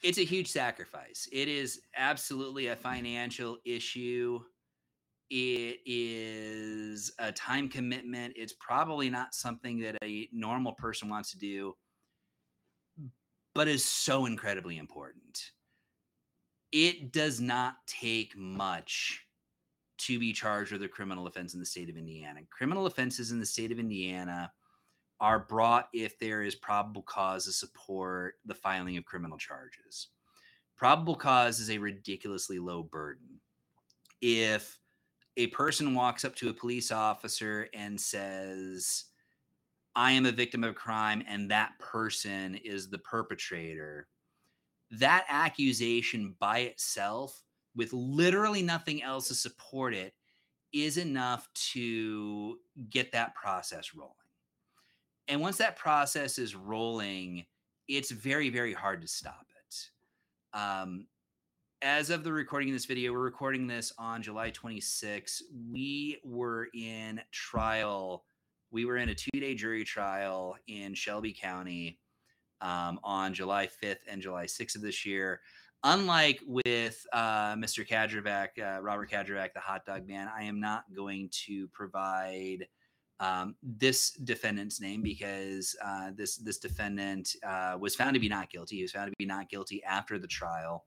[0.04, 1.28] it's a huge sacrifice.
[1.32, 4.40] It is absolutely a financial issue.
[5.30, 8.34] It is a time commitment.
[8.36, 11.74] It's probably not something that a normal person wants to do,
[13.56, 15.52] but is so incredibly important.
[16.72, 19.24] It does not take much
[20.00, 22.42] to be charged with a criminal offense in the state of Indiana.
[22.52, 24.52] Criminal offenses in the state of Indiana
[25.20, 30.10] are brought if there is probable cause to support the filing of criminal charges.
[30.76, 33.40] Probable cause is a ridiculously low burden.
[34.22, 34.78] If
[35.38, 39.06] a person walks up to a police officer and says,
[39.96, 44.08] I am a victim of crime and that person is the perpetrator,
[44.92, 47.42] that accusation by itself,
[47.76, 50.14] with literally nothing else to support it,
[50.74, 52.58] is enough to
[52.90, 54.14] get that process rolling.
[55.28, 57.46] And once that process is rolling,
[57.88, 60.58] it's very, very hard to stop it.
[60.58, 61.08] Um,
[61.82, 65.44] as of the recording of this video, we're recording this on July 26.
[65.72, 68.26] We were in trial.
[68.72, 72.00] We were in a two day jury trial in Shelby County
[72.62, 75.42] um, on July 5th and July 6th of this year.
[75.84, 77.88] Unlike with uh, Mr.
[77.88, 82.68] Kadrovac, uh, Robert Kadrovac, the hot dog man, I am not going to provide
[83.20, 88.50] um, this defendant's name because uh, this this defendant uh, was found to be not
[88.50, 88.78] guilty.
[88.78, 90.86] He was found to be not guilty after the trial,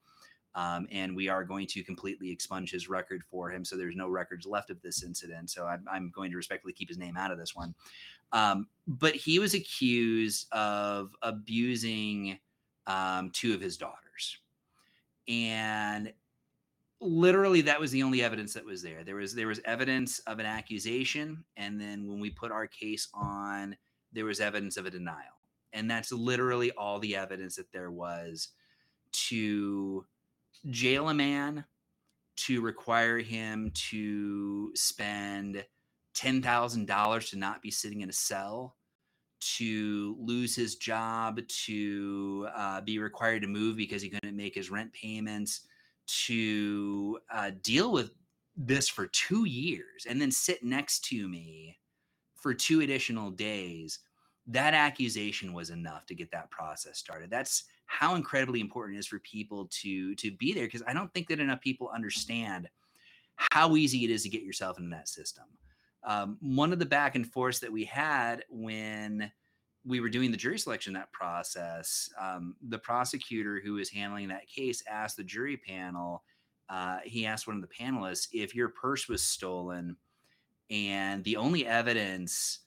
[0.55, 3.65] um, and we are going to completely expunge his record for him.
[3.65, 5.49] So there's no records left of this incident.
[5.49, 7.75] So I'm, I'm going to respectfully keep his name out of this one.
[8.31, 12.39] Um, but he was accused of abusing
[12.87, 14.37] um, two of his daughters,
[15.27, 16.13] and
[17.01, 19.03] literally that was the only evidence that was there.
[19.03, 23.07] There was there was evidence of an accusation and then when we put our case
[23.13, 23.75] on
[24.13, 25.17] there was evidence of a denial.
[25.73, 28.49] And that's literally all the evidence that there was
[29.29, 30.05] to
[30.69, 31.65] jail a man
[32.35, 35.65] to require him to spend
[36.15, 38.75] $10,000 to not be sitting in a cell
[39.39, 44.69] to lose his job to uh, be required to move because he couldn't make his
[44.69, 45.61] rent payments
[46.07, 48.11] to uh, deal with
[48.55, 51.77] this for two years and then sit next to me
[52.35, 53.99] for two additional days
[54.47, 57.29] that accusation was enough to get that process started.
[57.29, 61.13] That's how incredibly important it is for people to to be there because i don't
[61.13, 62.69] think that enough people understand
[63.35, 65.45] how easy it is to get yourself into that system.
[66.03, 69.31] Um, one of the back and forths that we had when
[69.85, 74.47] we were doing the jury selection that process, um, the prosecutor who was handling that
[74.47, 76.23] case asked the jury panel,
[76.69, 79.95] uh, he asked one of the panelists if your purse was stolen
[80.69, 82.59] and the only evidence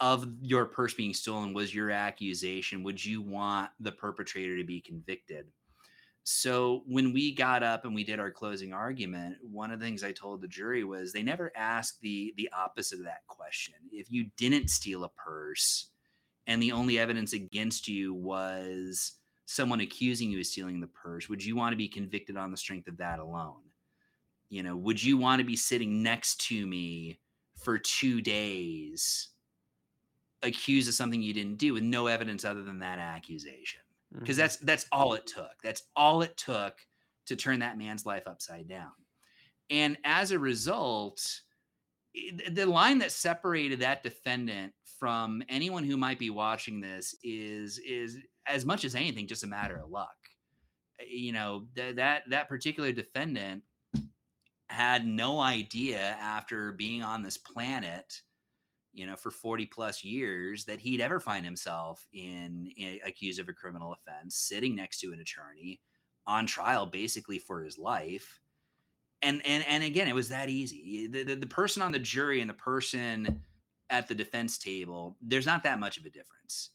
[0.00, 4.80] of your purse being stolen was your accusation, would you want the perpetrator to be
[4.80, 5.46] convicted?
[6.24, 10.02] So when we got up and we did our closing argument, one of the things
[10.02, 13.74] I told the jury was they never asked the the opposite of that question.
[13.92, 15.90] If you didn't steal a purse,
[16.46, 19.12] and the only evidence against you was
[19.46, 22.56] someone accusing you of stealing the purse, would you want to be convicted on the
[22.56, 23.62] strength of that alone?
[24.48, 27.18] You know, would you want to be sitting next to me
[27.56, 29.28] for two days,
[30.42, 33.80] accused of something you didn't do with no evidence other than that accusation?
[34.12, 34.42] Because mm-hmm.
[34.42, 35.60] that's that's all it took.
[35.62, 36.74] That's all it took
[37.26, 38.92] to turn that man's life upside down.
[39.70, 41.40] And as a result,
[42.50, 48.18] the line that separated that defendant from anyone who might be watching this is is
[48.46, 50.16] as much as anything just a matter of luck.
[51.00, 53.62] Eh, you know th- that that particular defendant
[54.68, 58.22] had no idea after being on this planet
[58.92, 63.48] you know for 40 plus years that he'd ever find himself in, in accused of
[63.48, 65.80] a criminal offense sitting next to an attorney
[66.26, 68.40] on trial basically for his life
[69.22, 72.40] and and and again it was that easy the, the, the person on the jury
[72.40, 73.42] and the person
[73.90, 76.70] at the defense table, there's not that much of a difference.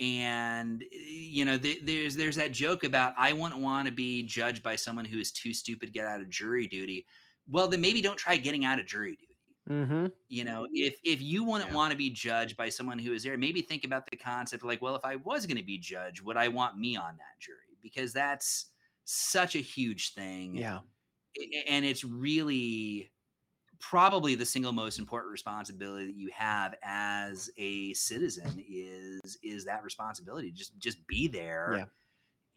[0.00, 4.62] And you know, th- there's there's that joke about I wouldn't want to be judged
[4.62, 7.04] by someone who is too stupid to get out of jury duty.
[7.50, 9.28] Well, then maybe don't try getting out of jury duty.
[9.68, 10.06] Mm-hmm.
[10.28, 11.76] You know, if if you wouldn't yeah.
[11.76, 14.80] want to be judged by someone who is there, maybe think about the concept like,
[14.80, 17.76] well, if I was going to be judged, would I want me on that jury?
[17.82, 18.66] Because that's
[19.04, 20.56] such a huge thing.
[20.56, 20.78] Yeah,
[21.68, 23.10] and it's really
[23.80, 29.84] probably the single most important responsibility that you have as a citizen is is that
[29.84, 31.86] responsibility just just be there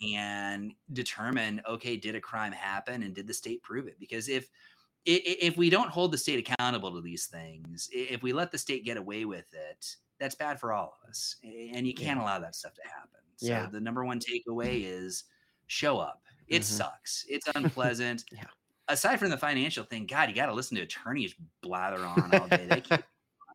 [0.02, 0.18] yeah.
[0.20, 4.50] and determine okay did a crime happen and did the state prove it because if
[5.06, 8.84] if we don't hold the state accountable to these things if we let the state
[8.84, 12.24] get away with it that's bad for all of us and you can't yeah.
[12.24, 13.68] allow that stuff to happen so yeah.
[13.72, 15.24] the number one takeaway is
[15.72, 16.22] show up.
[16.48, 16.66] It Mhm.
[16.66, 17.26] sucks.
[17.30, 18.26] It's unpleasant.
[18.32, 18.44] Yeah.
[18.92, 22.48] Aside from the financial thing, God, you got to listen to attorneys blather on all
[22.48, 22.68] day.
[22.70, 23.04] They keep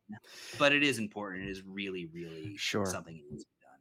[0.58, 1.44] but it is important.
[1.44, 2.86] It is really, really Sure.
[2.86, 3.80] something needs to be done.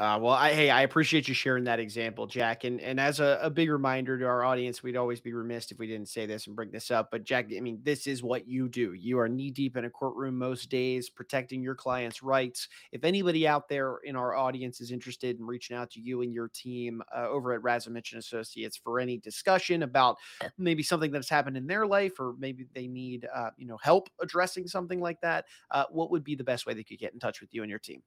[0.00, 2.62] Uh, well, I, hey, I appreciate you sharing that example, Jack.
[2.62, 5.78] And and as a, a big reminder to our audience, we'd always be remiss if
[5.80, 7.10] we didn't say this and bring this up.
[7.10, 8.92] But Jack, I mean, this is what you do.
[8.92, 12.68] You are knee deep in a courtroom most days, protecting your clients' rights.
[12.92, 16.32] If anybody out there in our audience is interested in reaching out to you and
[16.32, 20.16] your team uh, over at Razumich and Associates for any discussion about
[20.58, 24.08] maybe something that's happened in their life, or maybe they need uh, you know help
[24.22, 27.18] addressing something like that, uh, what would be the best way they could get in
[27.18, 28.00] touch with you and your team?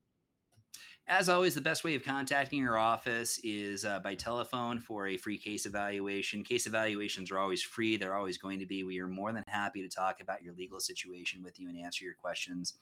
[1.08, 5.18] As always, the best way of contacting our office is uh, by telephone for a
[5.18, 6.44] free case evaluation.
[6.44, 8.84] Case evaluations are always free, they're always going to be.
[8.84, 12.06] We are more than happy to talk about your legal situation with you and answer
[12.06, 12.76] your questions.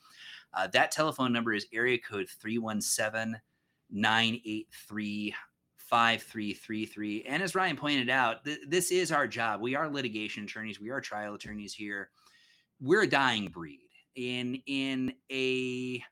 [0.53, 3.41] Uh, that telephone number is area code 317
[3.89, 5.35] 983
[5.77, 7.23] 5333.
[7.23, 9.59] And as Ryan pointed out, th- this is our job.
[9.59, 12.09] We are litigation attorneys, we are trial attorneys here.
[12.79, 13.79] We're a dying breed.
[14.15, 16.03] In, in a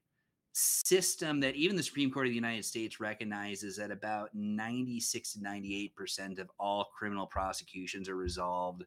[0.58, 5.40] system that even the Supreme Court of the United States recognizes that about 96 to
[5.40, 8.84] 98% of all criminal prosecutions are resolved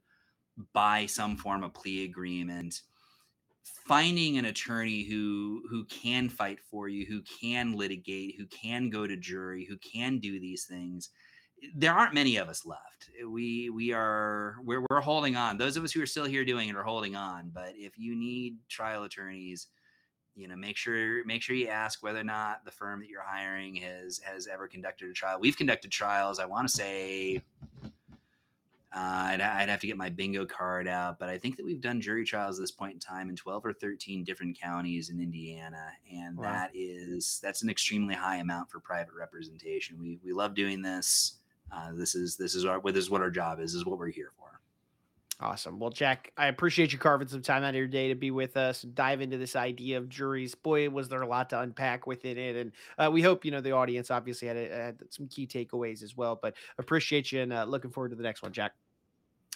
[0.72, 2.82] by some form of plea agreement.
[3.86, 9.06] Finding an attorney who who can fight for you, who can litigate, who can go
[9.06, 11.10] to jury, who can do these things,
[11.76, 13.10] there aren't many of us left.
[13.28, 15.56] We we are we're, we're holding on.
[15.56, 17.50] Those of us who are still here doing it are holding on.
[17.54, 19.68] But if you need trial attorneys,
[20.40, 23.22] you know make sure make sure you ask whether or not the firm that you're
[23.22, 25.38] hiring has has ever conducted a trial.
[25.40, 27.42] We've conducted trials i want to say
[28.92, 31.80] uh, I'd, I'd have to get my bingo card out but i think that we've
[31.80, 35.20] done jury trials at this point in time in 12 or 13 different counties in
[35.20, 36.44] indiana and Wow.
[36.50, 39.98] that is that's an extremely high amount for private representation.
[40.00, 41.34] We we love doing this.
[41.72, 43.98] Uh, this is this is our this is what our job is this is what
[43.98, 44.60] we're here for
[45.42, 45.78] Awesome.
[45.78, 48.58] Well, Jack, I appreciate you carving some time out of your day to be with
[48.58, 50.54] us and dive into this idea of juries.
[50.54, 52.56] Boy, was there a lot to unpack within it.
[52.56, 56.02] And uh, we hope, you know, the audience obviously had, a, had some key takeaways
[56.02, 56.38] as well.
[56.40, 58.72] But appreciate you and uh, looking forward to the next one, Jack.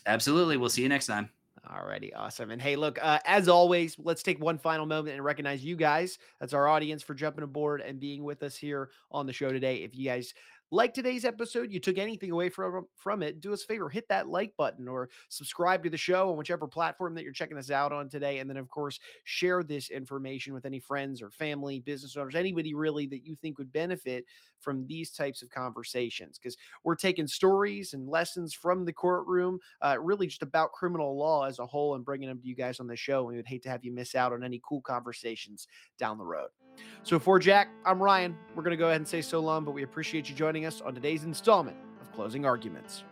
[0.07, 1.29] absolutely we'll see you next time
[1.71, 2.51] Alrighty, awesome.
[2.51, 6.19] And hey, look, uh, as always, let's take one final moment and recognize you guys.
[6.39, 9.77] That's our audience for jumping aboard and being with us here on the show today.
[9.77, 10.35] If you guys
[10.71, 14.09] like today's episode, you took anything away from from it, do us a favor, hit
[14.09, 17.71] that like button or subscribe to the show on whichever platform that you're checking us
[17.71, 18.39] out on today.
[18.39, 22.75] And then, of course, share this information with any friends or family, business owners, anybody
[22.75, 24.25] really that you think would benefit
[24.65, 26.39] from these types of conversations.
[26.39, 31.45] Because we're taking stories and lessons from the courtroom, uh, really just about criminal law
[31.45, 33.21] as a whole, and bringing them to you guys on the show.
[33.21, 36.25] And we would hate to have you miss out on any cool conversations down the
[36.25, 36.49] road.
[37.05, 38.37] So for Jack, I'm Ryan.
[38.57, 40.81] We're going to go ahead and say so long, but we appreciate you joining us
[40.81, 43.05] on today's installment of Closing Arguments.